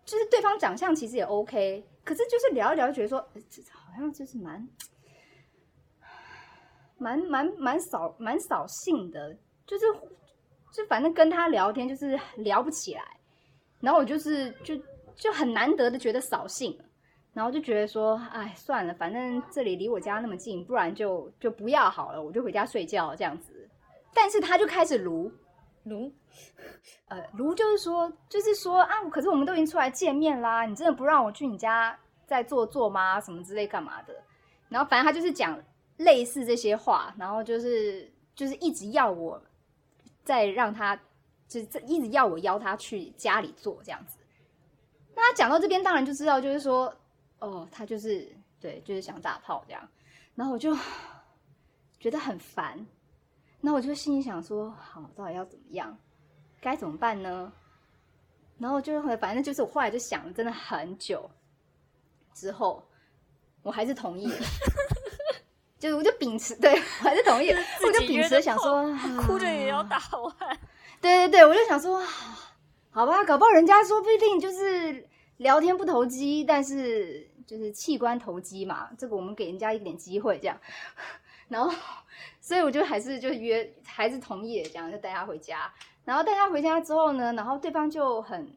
[0.06, 4.66] 就是对方长相其实也 OK，可是就是聊一聊觉得说好像就是蛮
[6.98, 9.36] 蛮蛮蛮扫蛮扫兴的，
[9.68, 9.86] 就是
[10.72, 13.02] 就反正跟他聊天就是聊不起来，
[13.82, 14.74] 然后我就是就
[15.16, 16.80] 就很难得的觉得扫兴。
[17.34, 23.70] 然后就觉得说，哎，算了，反正这里离我家那么近，不然就就不要好了，我就回家睡觉这样子。
[24.14, 25.30] 但是他就开始撸
[25.86, 26.14] 撸，
[27.08, 33.20] 呃，撸就是说，就是说啊，可是我们都已经出来见面啦，你真的不让我去你家再坐坐吗？
[33.22, 34.14] 什么之类干嘛的？
[34.70, 35.58] 然后反正他就是讲
[35.98, 39.42] 类似这些话，然后就是就是一直要我
[40.24, 40.96] 再让他，
[41.48, 44.18] 就是一直要我邀他去家里坐这样子。
[45.16, 46.94] 那他讲到这边，当然就知道，就是说。
[47.40, 49.88] 哦，他就是对，就是想打炮这样，
[50.36, 50.74] 然后我就
[52.00, 52.88] 觉得很烦，
[53.66, 55.98] 那我就心里想说，好，到底要怎么样，
[56.62, 57.52] 该怎么办呢？
[58.60, 61.28] 然后就反正就是我后来就想了，真的很久
[62.32, 62.88] 之后，
[63.64, 64.38] 我还是同意了，
[65.80, 67.50] 就是我就秉持，对我还是同意，
[67.84, 68.86] 我就秉持想说，
[69.26, 70.60] 哭着也要打完，
[71.02, 72.00] 对对对，我就想说，
[72.92, 77.32] 好吧，搞不好人家说不一定就是聊天不投机，但是。
[77.46, 80.60] 就是器官投机嘛，这个我们给人家一点机会，这样，
[81.48, 81.72] 然后，
[82.46, 85.74] 所以我就还是就约，还是同意这样，就带他回家。
[86.04, 88.48] 然后带他回家之后呢，然后对方就很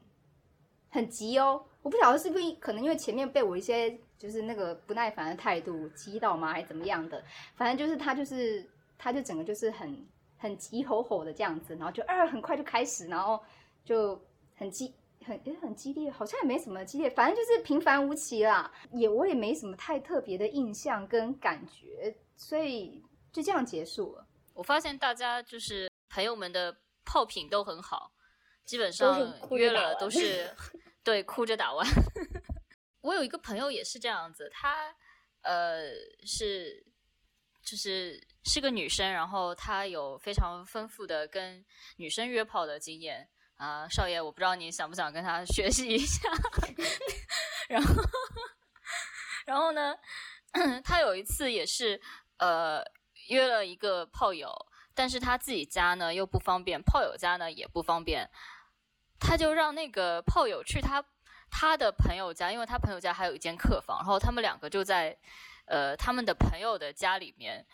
[0.91, 7.23] 很急哦，我不晓得是不是可能因为前面被我一些就是那个不耐烦的态度激到吗，还是怎么样的？
[7.55, 8.63] 反正就是他就是
[8.95, 10.05] 他就整个就是很
[10.37, 13.41] 很急吼吼的这样子，然后就二很快就开始，然后
[13.83, 14.21] 就
[14.55, 14.93] 很激。
[15.25, 18.71] 很也很激烈，好像也没什么激烈，反正就是平凡无奇啦。
[18.91, 24.27] 也我也没什么太特别的印象跟感觉，所以就这样结束了。
[24.53, 28.11] 我发现大家就是朋友们的炮品都很好，
[28.65, 30.53] 基本上约了都是
[31.03, 31.87] 对哭着打完。
[33.01, 34.93] 我有一个朋友也是这样子，她
[35.41, 35.91] 呃
[36.25, 36.85] 是
[37.63, 41.63] 就是是个女生，然后她有非常丰富的跟
[41.95, 43.29] 女生约炮的经验。
[43.55, 46.29] 啊，少爷，我不知道你想不想跟她学习一下。
[47.67, 47.93] 然后，
[49.45, 49.93] 然后呢，
[50.81, 52.01] 她有一次也是
[52.37, 52.81] 呃
[53.29, 54.53] 约了一个炮友，
[54.93, 58.29] 但是他自己家呢又不方便，炮友家呢也不方便，
[59.19, 61.03] 他就让那个炮友去他
[61.49, 65.17] 他的朋友家，因为他朋友家还有一间客房，然后他们两个就在
[65.65, 67.65] 呃他们的朋友的家里面。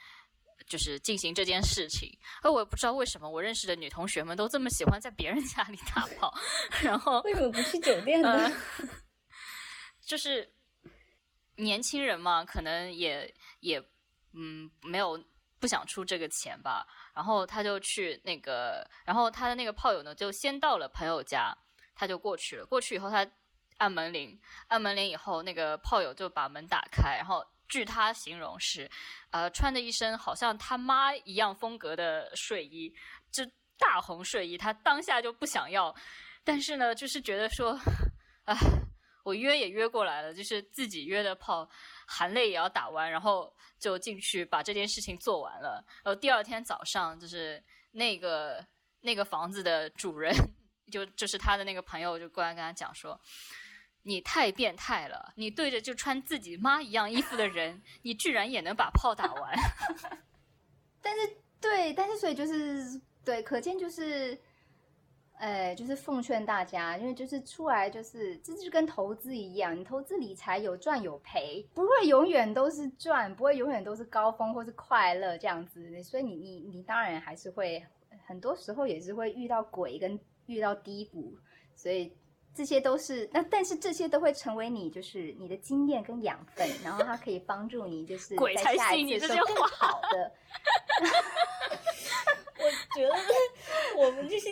[0.68, 6.34] 就是进行这件事情，而我也不知道为什么我认识的女同学们都这么喜欢在别人家里打炮，
[6.82, 8.52] 然后为什么不去酒店呢？
[10.02, 10.52] 就是
[11.58, 13.80] 年轻人嘛，可能也也
[14.34, 15.24] 嗯没有
[15.60, 21.56] 不想出这个钱吧，然后他就去那个，然后他的那个炮友呢就先到了朋友家，
[21.96, 23.26] 他就过去了，过去以后他
[23.78, 27.46] 按门铃，按门铃以后那个炮友就把门打开，然后。
[27.68, 28.88] 据他形容是，
[29.32, 32.94] 呃，穿着一身好像他妈一样风格的睡衣，
[33.32, 33.44] 就
[33.80, 34.56] 大红睡衣。
[34.56, 35.94] 他当下就不想要，
[36.44, 37.76] 但是呢，就是觉得说，
[38.46, 38.56] 哎，
[39.24, 41.68] 我约也约过来了，就是自己约的炮，
[42.08, 45.84] 含泪也要打完，然后就进去把这件事情做完了。
[46.04, 48.66] 然后第二天早上，就是那个
[49.02, 50.34] 那个房子的主人，
[50.92, 53.20] 就就是他的那个朋友，就过来跟他讲说。
[54.08, 55.34] 你太变态了！
[55.36, 59.52] 你对着就穿自己妈一样衣服的人，你居然也能把炮打完？
[61.02, 64.40] 但是，对，但是所以就是对，可见就是，
[65.38, 76.02] 呃，就是奉劝大家，因为就是出来就是，这就跟投资一样，你投资理财有赚有赔，不会永远都是赚，不会永远都是高峰或是快乐这样子。
[76.04, 77.84] 所以你你你当然还是会
[78.26, 81.38] 很多时候也是会遇到鬼跟遇到低谷，
[81.76, 82.12] 所以。
[82.58, 90.32] 这些都是那，但是这些都会成为你就是你的经验跟养分，然后它可以帮助你就是在下一次说更好的。
[92.58, 93.14] 我觉得
[93.98, 94.50] 我们这些，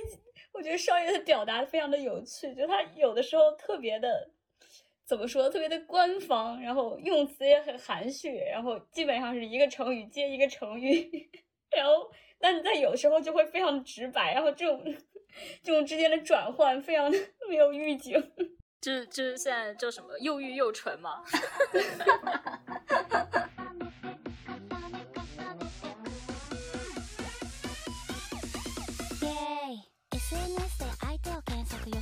[0.54, 4.30] 我觉得少爷的表达非常的有趣，就他有的时候特别的
[5.06, 11.30] 怎么说，特别的官方，然后用词也很含蓄，然后基本上是一个成语接一个成语，
[11.76, 14.82] 然后但是在有时候就会非常直白，然后这种。
[15.64, 17.12] 这种之间的转换非常
[17.50, 18.14] 没有预警，
[18.80, 21.24] 就是就是现在叫什么又欲又纯嘛。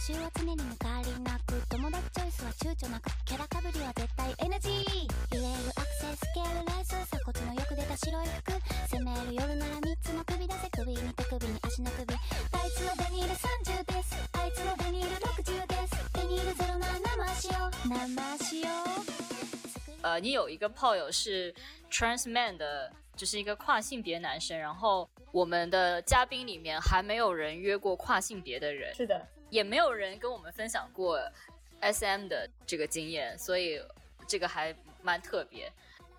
[0.01, 4.97] 習は常に抜かりなく友達チョイスは躊躇なくキャラかぶりは絶対 NG
[5.29, 8.51] 言えるアクセススケールライス鎖骨のよく出た白い服。
[8.89, 12.15] 攻める夜なら3つの首出せ首に手首に足の首。
[12.15, 14.17] あいつはデニール30です。
[14.33, 15.93] あいつはデニール60です。
[16.17, 17.87] デニールゼロな生しよう。
[17.87, 20.01] 生しよう。
[20.01, 21.53] 呃，你有一个炮友是
[21.91, 31.19] trans man 的，就是一个跨性别男生，然后我们的嘉宾里面还没有人约过跨性别的人，是的，也没有人跟我们分享过
[31.81, 33.79] SM 的这个经验，所以
[34.25, 35.71] 这个还蛮特别。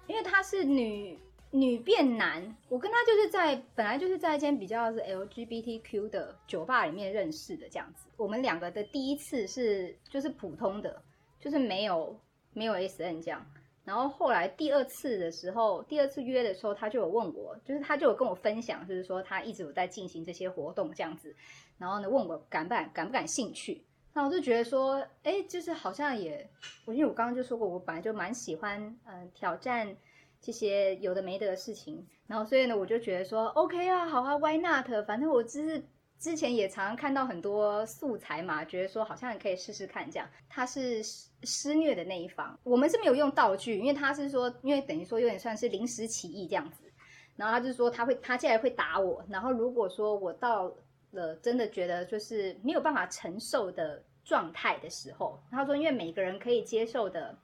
[0.06, 1.18] 因为他是女
[1.50, 8.06] 女变男，我跟他就是在本来就是在一间比较是 LGBTQ 的酒吧里面认识的这样子。
[8.16, 11.02] 我们两个的第一次是就是普通的，
[11.40, 12.18] 就是没有
[12.52, 13.44] 没有 SN 这样。
[13.84, 21.34] 然后后来第二次的时候，第二次约的时候，他就有问我，就是他就有跟我分享，就是说他一直有在进行这些活动这样子。
[21.82, 23.82] 然后呢，问我感不感感不感兴趣？
[24.12, 26.48] 那我就觉得说，哎，就是好像也，
[26.84, 29.92] 我因为我刚刚就说过，我本来就蛮喜欢嗯、挑战
[30.40, 32.06] 这些有的没的的事情。
[32.28, 34.86] 然后所以呢，我就觉得说，OK 啊，好啊，Why not？
[35.08, 35.84] 反正我只是
[36.20, 40.28] 之前也常常看到很多素材嘛，觉得说好像也可以试试看这样。
[40.48, 46.84] 他是施施虐的那一方，我们是没有用道具，因为他是说，因为等于说有点算是临时起意这样子。
[47.34, 49.24] 然后他就说他会，他接下来会打我。
[49.28, 50.72] 然后如果说我到
[51.12, 57.38] 了真的觉得就是没有办法承受的状态的时候，他说因为每个人可以接受的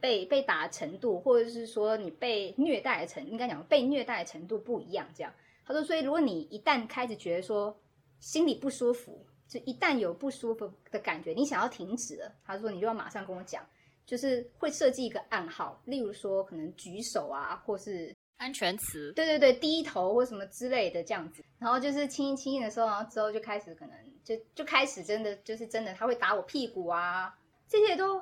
[0.00, 5.06] 被被打的程度，或者是说你被虐待的程，应该讲被虐待的程度不一样。
[5.14, 5.32] 这样，
[5.64, 7.76] 他说，所以如果你一旦开始觉得说
[8.18, 13.64] 心里不舒服，就一旦有不舒服的感觉，你想要停止了，他说你就要马上跟我讲，
[14.06, 27.32] 就是会设计一个暗号，例如说可能举手啊，或是安全词，对对对，低头或什么之类的这样子，然后就是轻轻的时候，然后之后就开始可能就就开始真的就是真的，他会打我屁股啊，
[27.68, 28.20] 这些都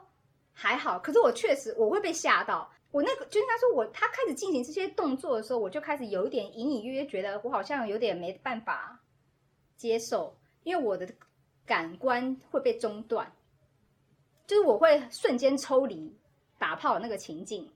[0.52, 0.98] 还好。
[0.98, 9.00] 可是我确实我会被吓到，我那个就应该说我他开始进行这些动作的时候，我就开始有一点隐隐约约觉得我好像有点没办法
[9.78, 11.08] 接受，因为我的
[11.64, 13.32] 感官会被中断，
[14.46, 16.14] 就是我会瞬间抽离
[16.58, 17.66] 打炮那个情境。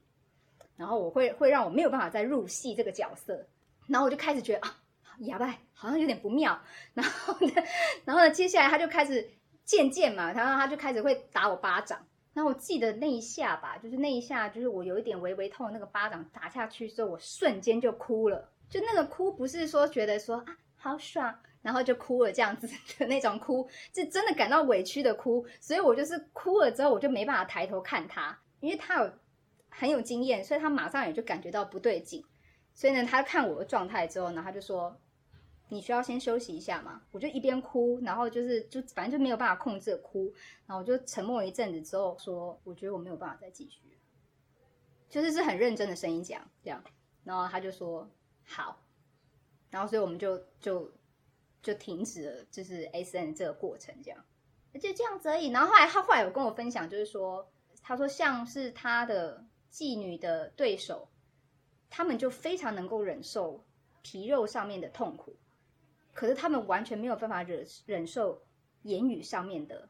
[0.76, 3.46] 然后我会会让我没有办法再入戏这个角色，
[3.87, 4.76] 然后我就开始觉得啊，
[5.20, 6.60] 哑巴好像有点不妙，
[6.94, 7.52] 然后呢，
[8.04, 9.30] 然后呢，接下来他就开始
[9.64, 21.32] 渐渐嘛，然后他就开始会打我巴掌，然后我记得那一下吧，就是那一下，就是我有一点微微痛，那个巴掌打下去之后，我瞬间就哭了，就那个哭不是说觉得说啊好爽，
[21.62, 22.66] 然后就哭了这样子
[22.98, 29.12] 的那种哭，是真的感到委屈的哭，所以我就是哭了之后，我就没办法抬头看他，因为他有。
[29.76, 32.24] 很有经验，所以他马上也就感觉到不对劲，
[32.72, 34.96] 所以呢，他看我的状态之后呢，他就说
[35.68, 40.32] ：“你需要先休息一下嘛。”我就一边哭，然后就是就反正就没有办法控制哭，
[40.66, 43.98] 然后我就沉默一阵子之后说：“我觉得我没有办法再继续。”
[45.10, 46.82] 就是是很认真的声音讲这样，
[47.24, 48.08] 然后他就说
[48.46, 48.80] ：“好。”
[49.70, 50.92] 然后所以我们就就
[51.62, 54.24] 就停止了，就是 S N 这个过程这样，
[54.80, 55.48] 就这样子而已。
[55.48, 57.50] 然后后来他后来有跟我分享，就是说，
[57.82, 59.44] 他说像是他的。
[59.74, 61.08] 妓女的对手，
[61.90, 63.60] 他们就非常能够忍受
[64.02, 65.37] 皮肉上面的痛苦，
[66.12, 68.40] 可是他们完全没有办法忍忍受
[68.82, 69.88] 言语上面的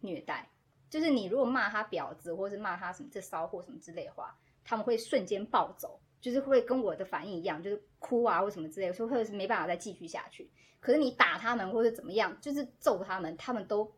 [0.00, 0.46] 虐待。
[0.90, 10.50] 就是你如果骂他婊子，或是骂他什么这骚货什么之类的话，他们会瞬间暴走，就是会跟我的反应一样，就是哭啊或什么之类，说或者是没办法再继续下去。
[10.78, 13.90] 可是你打他们或者怎么样，就是揍他们，他们都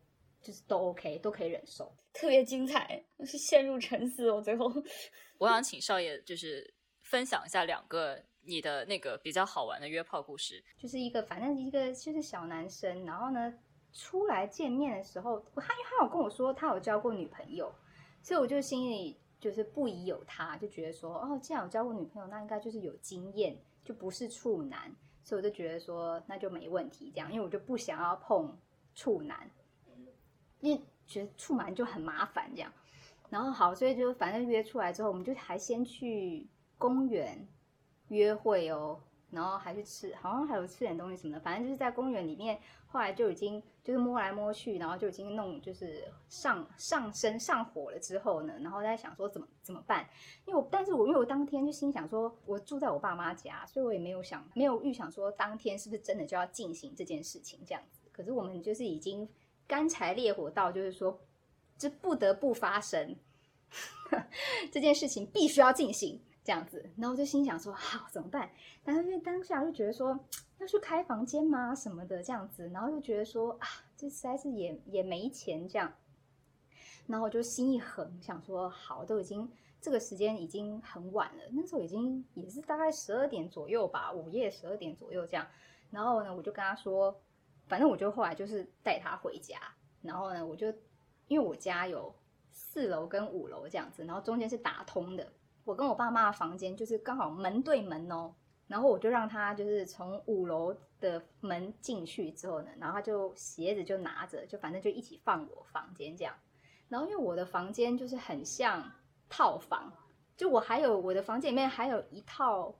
[0.44, 1.92] 就是都 OK，都可以忍受。
[2.12, 4.30] 特别精彩，是陷入沉思。
[4.30, 4.70] 我最后，
[5.38, 10.62] 我想请少爷就是分享一下两个你的那个比较好玩的约炮故事。
[10.78, 13.52] 就是一个反正一个就是小男生，然后呢
[13.92, 17.74] 出来见面的时候，他因为他有跟我说他有交过女朋友，
[18.22, 28.56] 所以我就心里就是不疑有他，就觉得说哦，既然有交过女朋友，那应该就是有经验，就不是处男，所以我就觉得说那就没问题这样，因为我就不想要碰
[28.94, 29.50] 处男，
[30.64, 30.80] 因为。
[31.06, 32.72] 觉得处男就很麻烦这样，
[33.28, 36.46] 然后好，所以就反正约出来之后，我们就还先去
[36.78, 37.46] 公园
[38.08, 38.98] 约会哦，
[39.30, 50.08] 然后还去吃，好像还有吃点东西什么的，反正就是在公园里面，后来就已经就是摸来摸去，然后就已经弄就是上上身上火了之后呢，然后在想说怎么怎么办，
[50.46, 59.28] 因为我但是我因为我当天就心想说，我住在我爸妈家，所以我也没有想没有预想说当天是不是真的就要进行这件事情这样子，可是我们就是已经。
[59.66, 61.20] 干柴烈火到，就是说，
[61.76, 63.16] 这不得不发生，
[64.70, 66.90] 这件事情必须要进行这样子。
[66.96, 68.50] 然后就心想说，好怎么办？
[68.84, 70.18] 但是因为当下就觉得说，
[70.58, 71.74] 要去开房间吗？
[71.74, 75.92] 什么的这样子，然后就觉得说啊，这实在是也也没钱这样，
[77.06, 79.50] 然后我就心一横，想说好，都已经
[79.80, 85.46] 这个时间已经很晚了，那时候已经也是大概十二点左右吧，午夜十二点左右这样，
[85.90, 87.18] 然后呢，我就跟他说，
[87.66, 89.58] 反正我就后来就是带他回家，
[90.02, 90.68] 然后呢，我就
[91.26, 92.14] 因为我家有
[92.52, 95.32] 四楼跟五楼这样子，然后中间是打通的，
[95.64, 98.34] 我跟我爸妈的房间就是刚好门对门哦。
[98.66, 106.34] 然后我就让他就是从五楼的门进去之后呢，然后他就鞋子就拿着，就反正就一起放我房间这样。
[106.88, 108.90] 然后因为我的房间就是很像
[109.28, 109.92] 套房，
[110.34, 112.74] 就我还有我的房间里面还有一套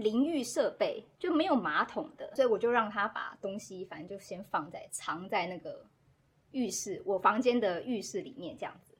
[0.00, 5.86] 淋浴设备，就没有马桶的，所以我就让他把东西反正就先放在藏在那个
[6.52, 8.96] 浴室，我房间的浴室里面这样子。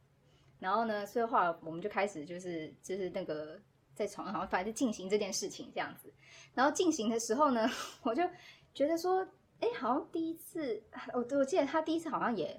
[0.59, 3.61] 然后呢，所以后来我们就开始就是就是那个。
[3.93, 6.11] 在床上，反正进行这件事情这样子，
[6.55, 7.69] 然后进行的时候呢，
[8.03, 8.23] 我就
[8.73, 9.21] 觉得说，
[9.59, 10.83] 哎，好像第一次，
[11.13, 12.59] 我我记得他第一次好像也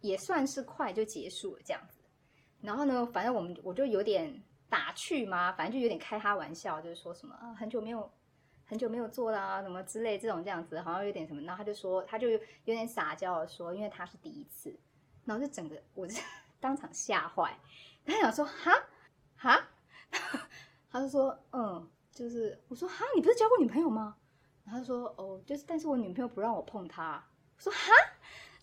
[0.00, 2.00] 也算是快就结束了这样子。
[2.62, 4.42] 然后呢，反正我们我就有点
[4.72, 8.10] 打趣嘛，反正就有点开他玩笑，就是说什么啊，很久没有
[8.64, 11.42] 很久没有做啦，什么之类这种这样子，好像有点什么。
[11.42, 14.74] 然后他就说，他就有点撒娇的说，因为他是第一次，
[15.26, 16.18] 然后就整个我就
[16.58, 17.54] 当场吓坏，
[18.06, 18.72] 他想说，哈
[19.36, 19.68] 哈。
[20.90, 24.16] 他就说，嗯，就是我说哈，你不是交过女朋友吗？
[24.64, 27.22] 然后他说，哦，就是，但是我女朋友不让我碰她。
[27.56, 27.92] 我说哈，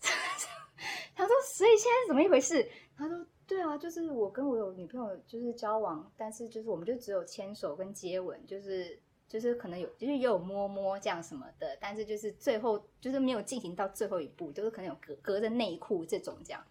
[1.14, 2.68] 他说，所以现在是怎么一回事？
[2.96, 8.96] 他说，对啊，就是我跟我有女朋友就是交往，但是就是我们就只有牵手跟接吻，就是
[9.26, 16.64] 就是可能有就是也有摸摸这样什么的，但是就是最后就是没有进行到最后一步，就是可能有隔隔着内裤这种这样。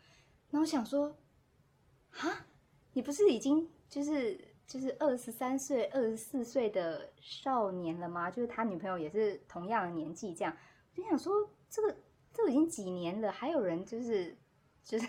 [0.49, 1.13] 然后想说，
[2.11, 2.47] 啊，
[2.93, 4.47] 你不是已经就是。
[4.69, 8.29] 就是二十三岁、二十四岁的少年了吗？
[8.29, 10.55] 就是他女朋友也是同样的年纪，这样
[10.93, 11.95] 就想说，这个
[12.31, 14.37] 这已经几年了，还有人就是
[14.83, 15.07] 就是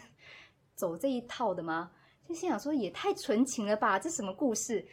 [0.80, 1.90] 走这一套的吗？
[2.26, 4.86] 就心想说，也太纯情了吧，这什么故事？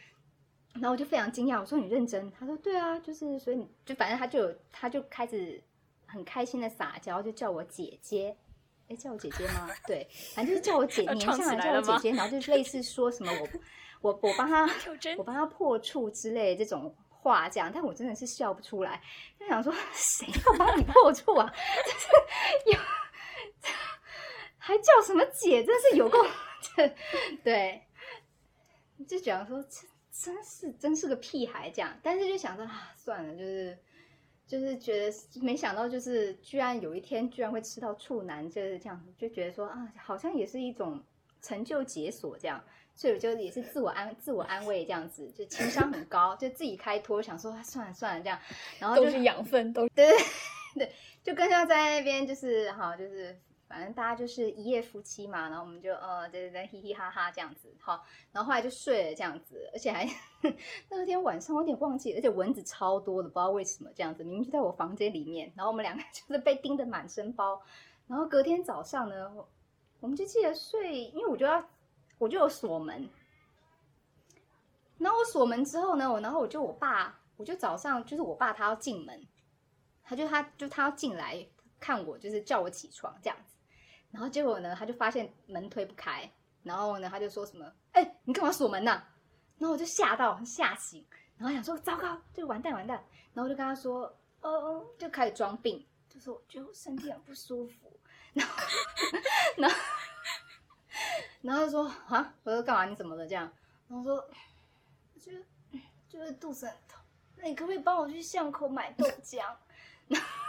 [0.74, 2.30] 然后我就非常惊讶，我说你认真？
[2.30, 5.62] 他说对啊，就是所以你就反正他就他就开始
[6.06, 8.36] 很开心的撒娇，就叫我姐姐。
[8.88, 9.68] 哎，叫我姐姐吗？
[9.86, 13.48] 对，反正就是叫我姐， 年下来叫我姐姐，然后就是类似说什么我。
[14.00, 14.64] 我我帮他，
[15.16, 19.02] 我帮他 破处之类这种话这样，但我真的是笑不出来，
[19.36, 21.52] 就想说 谁要帮你破处啊？
[21.84, 22.06] 就是
[22.72, 22.78] 有
[24.68, 26.18] 还叫什么姐，真是有够
[27.42, 27.80] 对，
[29.08, 33.78] 就讲说真真是真是个屁孩这样，但是就想着啊，算了，就是
[34.46, 41.02] 就是觉得没想到，就是居然有一天居然会吃到处男，就是这样，就觉得说啊，好像也是一种
[41.40, 42.62] 成就解锁这样。
[42.94, 48.38] 所以我就也是自我安自我安慰这样子，就情商很高，就自己开脱，想说算了算了这样，
[48.78, 50.16] 然后都是养分，都对对
[50.84, 50.92] 对，
[51.24, 53.34] 就更要在那边就是好，就是
[53.68, 60.08] 反正大家就是一夜夫妻嘛，然后我们就呃对对对嘻嘻哈哈这样子好，然后后来就睡了这样子，而且还
[60.90, 67.62] 那天晚上我有点忘记，而且蚊子超多的，不知道为什么这样子，明明就在我房间里面，然后我们两个 就是被叮得满身包，
[68.06, 69.30] 然后隔天早上呢，
[70.00, 71.64] 我们就记得睡，因为我就要。
[72.20, 73.08] 我就有锁门，
[74.98, 79.24] 然后我锁门之后呢，我然后我就我爸，我就早上就是我爸他要进门，
[80.02, 81.46] 他就他就他要进来
[81.78, 83.57] 看我，就是叫我起床这样子，
[84.10, 86.30] 然后结果呢，他就发现门推不开，
[86.62, 89.02] 然后呢，他就说什么，哎，你干嘛锁门呢？
[89.58, 91.04] 然后我就吓到吓醒，
[91.36, 92.96] 然后想说糟糕，就完蛋完蛋，
[93.34, 97.92] 然后我就跟他说，呃，就开始装病，就说我觉得我身体很不舒服，
[98.32, 98.54] 然后，
[99.58, 99.76] 然后。
[101.40, 102.84] 然后他说啊，我说干嘛？
[102.84, 103.24] 你怎么了？
[103.26, 103.50] 这样，
[103.88, 104.16] 然后说，
[105.14, 105.38] 我觉得
[106.08, 107.00] 就是肚子很痛，
[107.36, 109.40] 那你可不可以帮我去巷口买豆浆？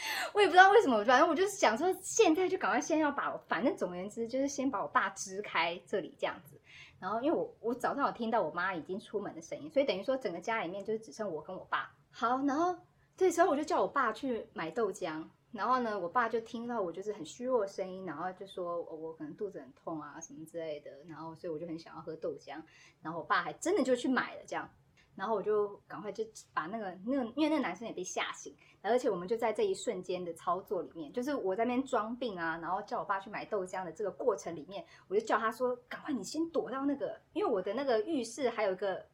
[0.32, 6.60] 我也不知道为什么，反正我就是想说，现在就赶快先要把，反正总而言之就是先把我爸支开这里这样子。
[7.00, 11.94] 然后因为我我早上有听到我妈已经出门的声音，所以等于说整个家里面就是只剩我跟我爸。
[12.10, 12.76] 好，然后
[13.16, 15.24] 这时候我就叫我爸去买豆浆。
[15.50, 22.60] 然后呢，我爸就听到我就是很虚弱的声音，然后就说我可能肚子很痛啊什么之类的，然后所以我就很想要喝豆浆，
[23.00, 24.68] 然后我爸还真的就去买了这样，
[25.18, 39.04] 然后我就赶快就把那个那个，因为那个男生也被吓醒，而且我们就在这一瞬间的操作里面，就是我在那边装病啊，然后叫我爸去买豆浆的这个过程里面，我就叫他说赶快你先躲到那个，因为我的那个浴室还有一个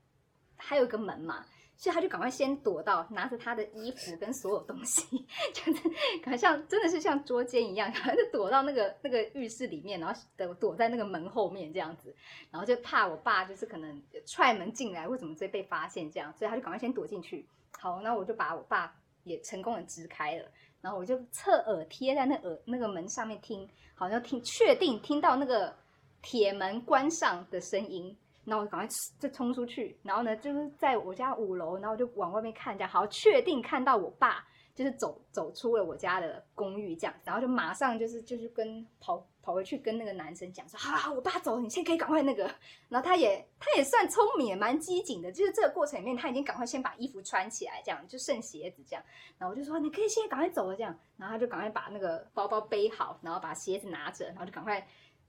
[0.57, 1.47] 还有一个门嘛。
[1.77, 5.83] 所以他就赶快先躲到，拿着他的衣服跟所有东西， 就是
[6.25, 12.15] 好像真的是像捉奸一样，然后就躲到那个那个浴室里面，然后躲躲在那个门后面这样子，
[12.51, 17.47] 然后就怕我爸就是可能踹门进来或怎么直接被发现这样，所以他就赶快先躲进去。
[17.79, 18.95] 好，那我就把我爸
[19.25, 20.49] 也成功的支开了，
[20.81, 25.77] 然后我就侧耳贴在那耳那个门上面听，好像听确定听到那个
[26.23, 28.89] 铁门关上的声音，然后我赶快
[29.19, 42.45] 就冲出去，然后呢就是在我家五楼，然后我就往外面看一下，好确定看到我爸就是走走出了我家的公寓这样，然后就马上就是就是跟跑跑回去跟那个男生讲说，好好，我爸走了，你现在可以赶快那个，
[42.89, 49.05] 然后他也他也算聪明，也蛮机警的，就是这个过程里面他已经赶快先把衣服穿起来，这样就剩鞋子这样，
[49.39, 54.85] 然后我就说你可以现在赶快走了这样，然后他就赶快把那个包包背好，然后把鞋子拿着，然后就赶快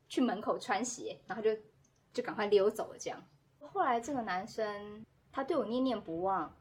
[0.09, 1.51] 去门口穿鞋，然后就
[2.15, 3.23] 就赶快溜走了这样。
[3.59, 6.51] 后来这个男生他对我念念不忘，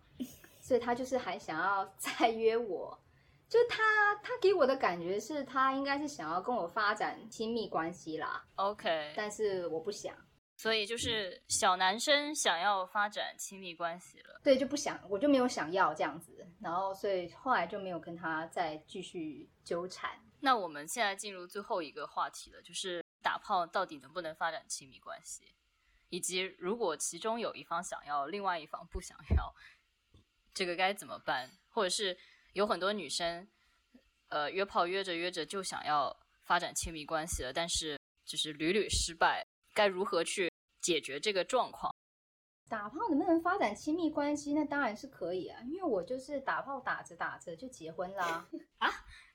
[0.60, 2.98] 所以他就是还想要 再约我。
[3.46, 10.16] 就是他，他给我的感觉是他应该是想要跟我发展亲密关系啦，OK，但是我不想，
[10.56, 14.40] 所以就是小男生想要发展亲密关系了。
[14.42, 20.10] 对，就不想，我就没有想要这样子，然后所以后来就没有跟他再继续纠缠。
[20.40, 23.03] 那我们现在进入最后一个话题了，就是
[23.34, 25.56] 打炮到底能不能发展亲密关系，
[26.08, 29.52] 以及如果其中有一方想要，另外一方不想要，
[30.54, 31.50] 这个该怎么办？
[31.68, 32.16] 或者是
[32.52, 33.48] 有很多女生，
[34.28, 40.48] 呃，约炮约着约着就想要发展亲密关系了，但是就是屡屡失败，该如何去
[40.80, 41.92] 解决这个状况？
[42.68, 44.54] 打炮能不能发展亲密关系？
[44.54, 48.48] 那当然是可以啊，因为我就是打炮打着打着就结婚啦。
[48.78, 48.88] 啊，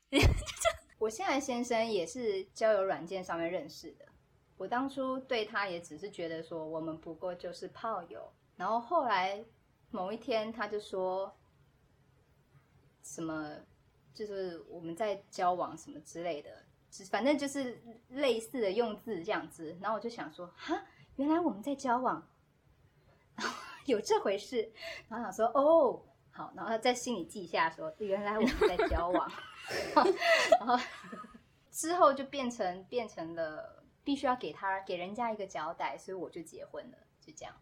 [1.00, 4.06] 我现在先生也是交友软件上面认识的。
[4.58, 9.44] 我当初对他也只是觉得说我们不过就是炮友，然后后来
[9.90, 11.34] 某一天他就说
[13.02, 13.56] 什么，
[14.14, 16.50] 就是我们在交往什么之类的，
[17.10, 19.78] 反正就是类似的用字这样子。
[19.82, 20.84] 然后我就想说，哈，
[21.16, 22.28] 原来我们在交往，
[23.86, 24.70] 有这回事。
[25.08, 29.32] 然后想说，哦，好，然后在心里记下说，原来我们在交往。
[30.60, 30.78] 然后
[31.72, 37.56] 之后就变成变成了必须要给他给人家一个交代，所以我就结婚了，就这样。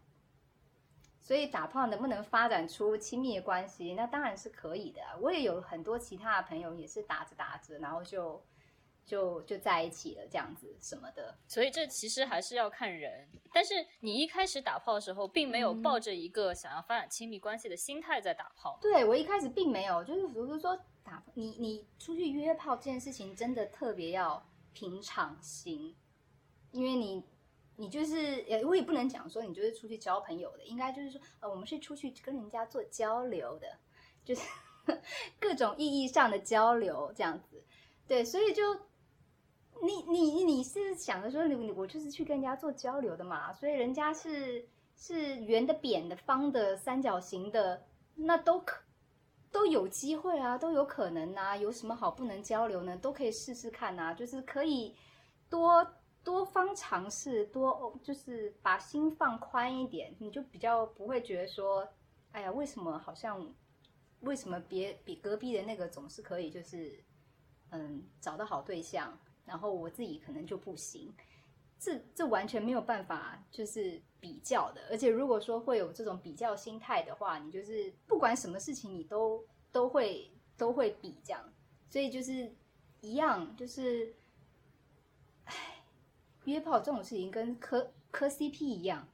[1.20, 3.92] 所以打炮能不能发展出亲密的关系？
[3.92, 5.14] 那当然是可以的啊。
[5.20, 8.42] 我也有很多其他的朋友也是打着打着，然后就
[9.04, 11.36] 就就在一起了，这样子什么的。
[11.46, 13.28] 所以这其实还是要看人。
[13.52, 18.78] 但是你一开始打炮的时候，并没有嗯抱着一个想要发展亲密关系的心态在打炮。
[18.80, 20.78] 对我一开始并没有，就是比如说
[21.34, 25.94] 你你出去约炮这件事情，真的特别要平常心，
[26.72, 27.24] 因为你
[27.76, 33.66] 你就是呃，我也不能讲说你就是出去交朋友的，应该就是说呃，我们是出去跟人家做交流的，
[34.24, 34.42] 就是
[35.38, 37.62] 各种意义上的交流这样子。
[38.06, 38.74] 对，所以就
[39.82, 47.86] 你你你是想着说你你我就是去跟人家做交流的嘛，所以人家是是圆的、扁的、方的、三角形的，
[48.16, 48.82] 那都可
[49.50, 52.96] 都有机会啊，都有可能啊，有什么好不能交流呢？
[52.96, 54.94] 都可以试试看啊，就是可以
[55.48, 55.86] 多
[56.22, 61.88] 多方尝试，多就是把心放宽一点，你就比较不会觉得说，
[62.32, 63.54] 哎呀，为什么好像
[64.20, 67.02] 为什么别比隔壁的那个总是可以就是
[67.70, 71.14] 嗯找到好对象，然后我自己可能就不行。
[71.78, 74.88] 这这完全没有办法，就是比较的。
[74.90, 81.52] 而且如果说会有这种比较心态的话，你就是不管什么事情，你都都会都会比这样。
[81.88, 82.52] 所以就是
[83.00, 84.14] 一样，就是，
[85.44, 85.82] 唉，
[86.44, 89.08] 约炮这种事情跟磕磕 CP 一样，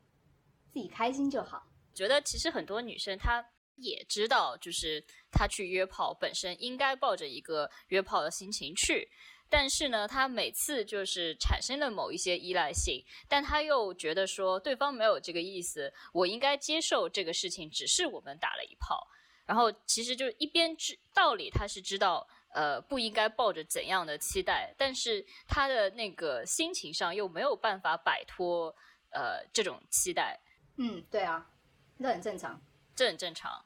[0.73, 1.67] 自己开心就好。
[1.95, 3.45] 觉得其实很多女生她
[3.77, 9.09] 也知道，就是她去约炮本身应该抱着一个约炮的心情去，
[9.49, 19.07] 但是呢，他每次就是产生了某一些依赖性，但他又觉得说对方没有这个意思，我应该接受这个事情，只是我们打了一炮，
[19.47, 22.27] 然后其实就是一边知道理，他是知道。
[22.55, 28.73] 呃，不应该抱着怎样的期待，但是他的那个心情上又没有办法摆脱
[29.11, 30.39] 呃这种期待，
[30.77, 31.51] 嗯，对啊，
[31.99, 32.63] 这很正常。
[32.95, 33.65] 这很正常。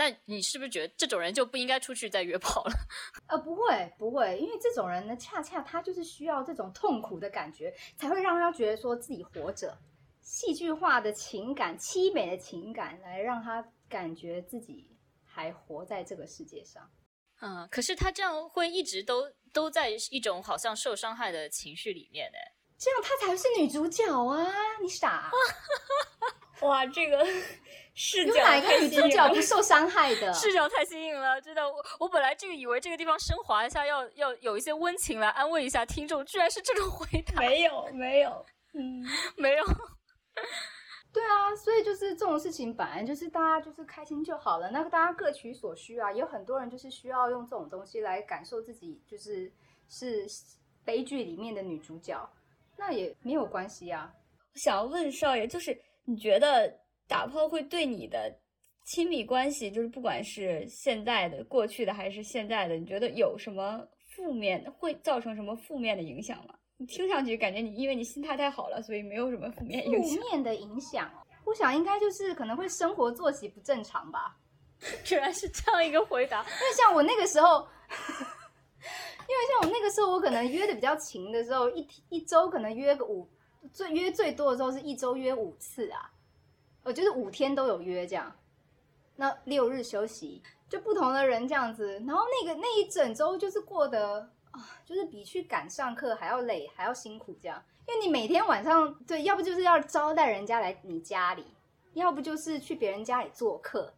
[0.00, 2.72] 那你是不是觉得这种人就不应该出去再约炮了？
[3.28, 9.76] 呃，不会不会，因为这种人呢，恰恰他就是需要这种痛苦的感觉，才会让他觉得说自己活着。
[10.22, 16.90] 戏剧化的情感、凄美的情感，来让他感觉自己还活在这个世界上。
[17.42, 22.38] 嗯，可是他这样会一直都都在一种好像受伤害的情绪里面呢。
[22.78, 24.50] 这样她才是女主角啊！
[24.80, 25.30] 你傻、啊？
[26.62, 27.26] 哇，这个
[28.02, 30.32] 视角有哪一个太吸引了女主角不受伤害的？
[30.34, 31.62] 视角太新颖了，真的。
[31.62, 39.04] 我我本来这个以为这个地方升华一下，要要有一些温情来安慰一下听众，居然是这种回答，没有没有，嗯，
[39.36, 39.64] 没有。
[41.12, 46.10] 对对啊，所以就是这种事情本来就是大家就是开心就好了，那大家各取所需啊。
[46.12, 49.52] 有很多人就是需要用这种东西来感受自己就是
[49.88, 50.26] 是
[50.84, 52.26] 悲剧里面的女主角，
[52.78, 54.10] 那也没有关系啊。
[54.54, 56.72] 我想要问少爷，就是你觉得
[57.10, 58.32] 打炮会对你的
[58.86, 63.84] 亲密关系，就是不管是现在的、过去的还是现在的，你觉得有什么
[64.14, 66.54] 负面，会造成什么负面的影响吗？
[66.76, 70.16] 你听上去感觉你因为你心态太好了，所以没有什么负面影响。
[70.22, 71.10] 负面的影响，
[71.44, 74.36] 我想应该就是可能会生活作息不正常吧。
[75.04, 77.66] 居然是这样一个回答，因为像我那个时候，
[79.28, 83.28] 因为像我那个时候，我可能约的比较勤的时候，一一周可能约个五，
[83.74, 86.10] 最约最多的时候是一周约五次啊，
[86.82, 88.34] 我就是五天都有约这样，
[89.16, 101.44] 那六日休息，就不同的人这样子，然后那个那一整周就是过得啊，就是比去赶上课还要累，还要辛苦这样，因为你每天晚上对，要不就是要招待人家来你家里，
[101.94, 103.92] 要不就是去别人家里做客。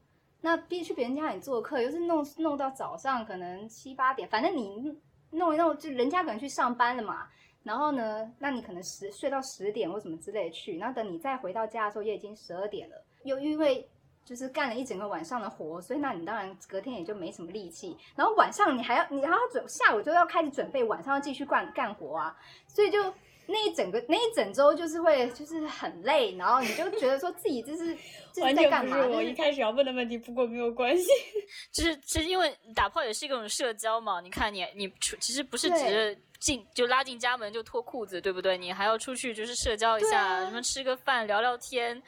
[0.45, 4.93] 那必须别人家里做客，又是弄弄到早上可能七八点，反正你
[5.31, 7.29] 弄一弄，就人家可能去上班了嘛。
[7.63, 12.97] 然后呢，那你可能十睡到十点或什么之类去，然后等你再回到家的时候也已经十二点了。
[13.25, 13.89] 又因为
[14.25, 17.97] 就是干了一整个晚上的活，所以那你当然隔天也就没什么力气。
[18.17, 22.37] 然后晚上你还要你还要准下午就要开始准备晚上要继续干干活啊，
[22.67, 22.99] 所以就。
[23.47, 27.97] 那一整个那一整周就是会就是很累，然后你就觉得说自己就是
[28.41, 31.07] 完全不是我一开始要问的问题，不过没有关系，
[31.73, 34.21] 就是其实因为打炮也是一种社交嘛。
[34.21, 38.57] 你看你你出其实不是只是进就拉进家门就脱裤子，对不对？
[38.57, 42.01] 你还要出去就是社交一下，什么吃个饭聊聊天，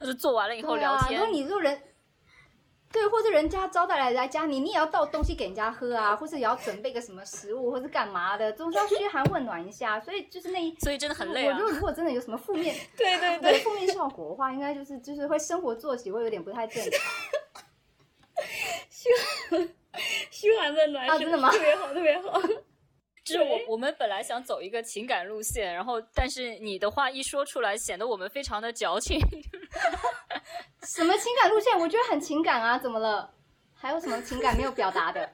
[0.00, 1.20] 就是做完了以后聊天。
[1.20, 1.80] 如果你做人。
[2.90, 10.00] 对，或者人家招待来来家你，你也要倒东西给人家喝啊，或者也要准备个什么食物，或是干嘛的，总是要嘘寒问暖一下。
[10.00, 11.58] 所以就是那一，所以真的很累啊。
[11.60, 16.92] 我如果真的有什么负面， 对对对，负面效果的话，应该就是就是会生活作息会有点不太正常。
[18.88, 19.08] 嘘
[20.30, 21.50] 嘘寒问暖啊，真的吗？
[21.50, 22.40] 特别好，特别好。
[23.34, 29.18] 就是我我们本来想走一个情感路线，然后但是你的话一说出来，显得我们非常的矫情。
[30.86, 31.78] 什么情感路线？
[31.78, 33.34] 我觉得很情感啊，怎么了？
[33.74, 35.30] 还有什么情感没有表达的？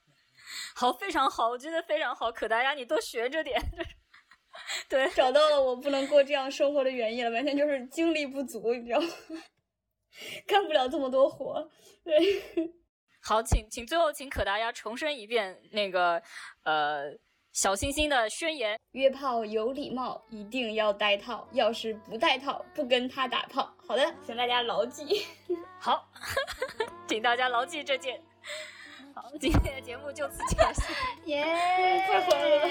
[0.76, 2.30] 好，非常好，我觉得非常好。
[2.32, 3.60] 可大家你多学着点。
[4.88, 9.08] 对，找到了我不能过这样生活的原因了，完全就是精力不足，你知道吗？
[10.46, 11.68] 干不了这么多活。
[12.04, 12.14] 对。
[13.26, 16.22] 好，请请最后请可达鸭重申一遍那个
[16.64, 17.04] 呃
[17.52, 23.74] 小星星的宣言：约炮有礼貌，一定要带套，要是不带套，不跟他打炮。
[23.88, 25.24] 好的，请大家牢记。
[25.80, 26.06] 好，
[27.08, 28.22] 请大家牢记这件。
[29.14, 30.92] 好，今天的节目就此结束。
[31.24, 31.44] 耶，
[32.06, 32.68] 太欢乐了。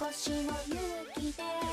[0.00, 0.78] 少しの勇
[1.14, 1.69] 気で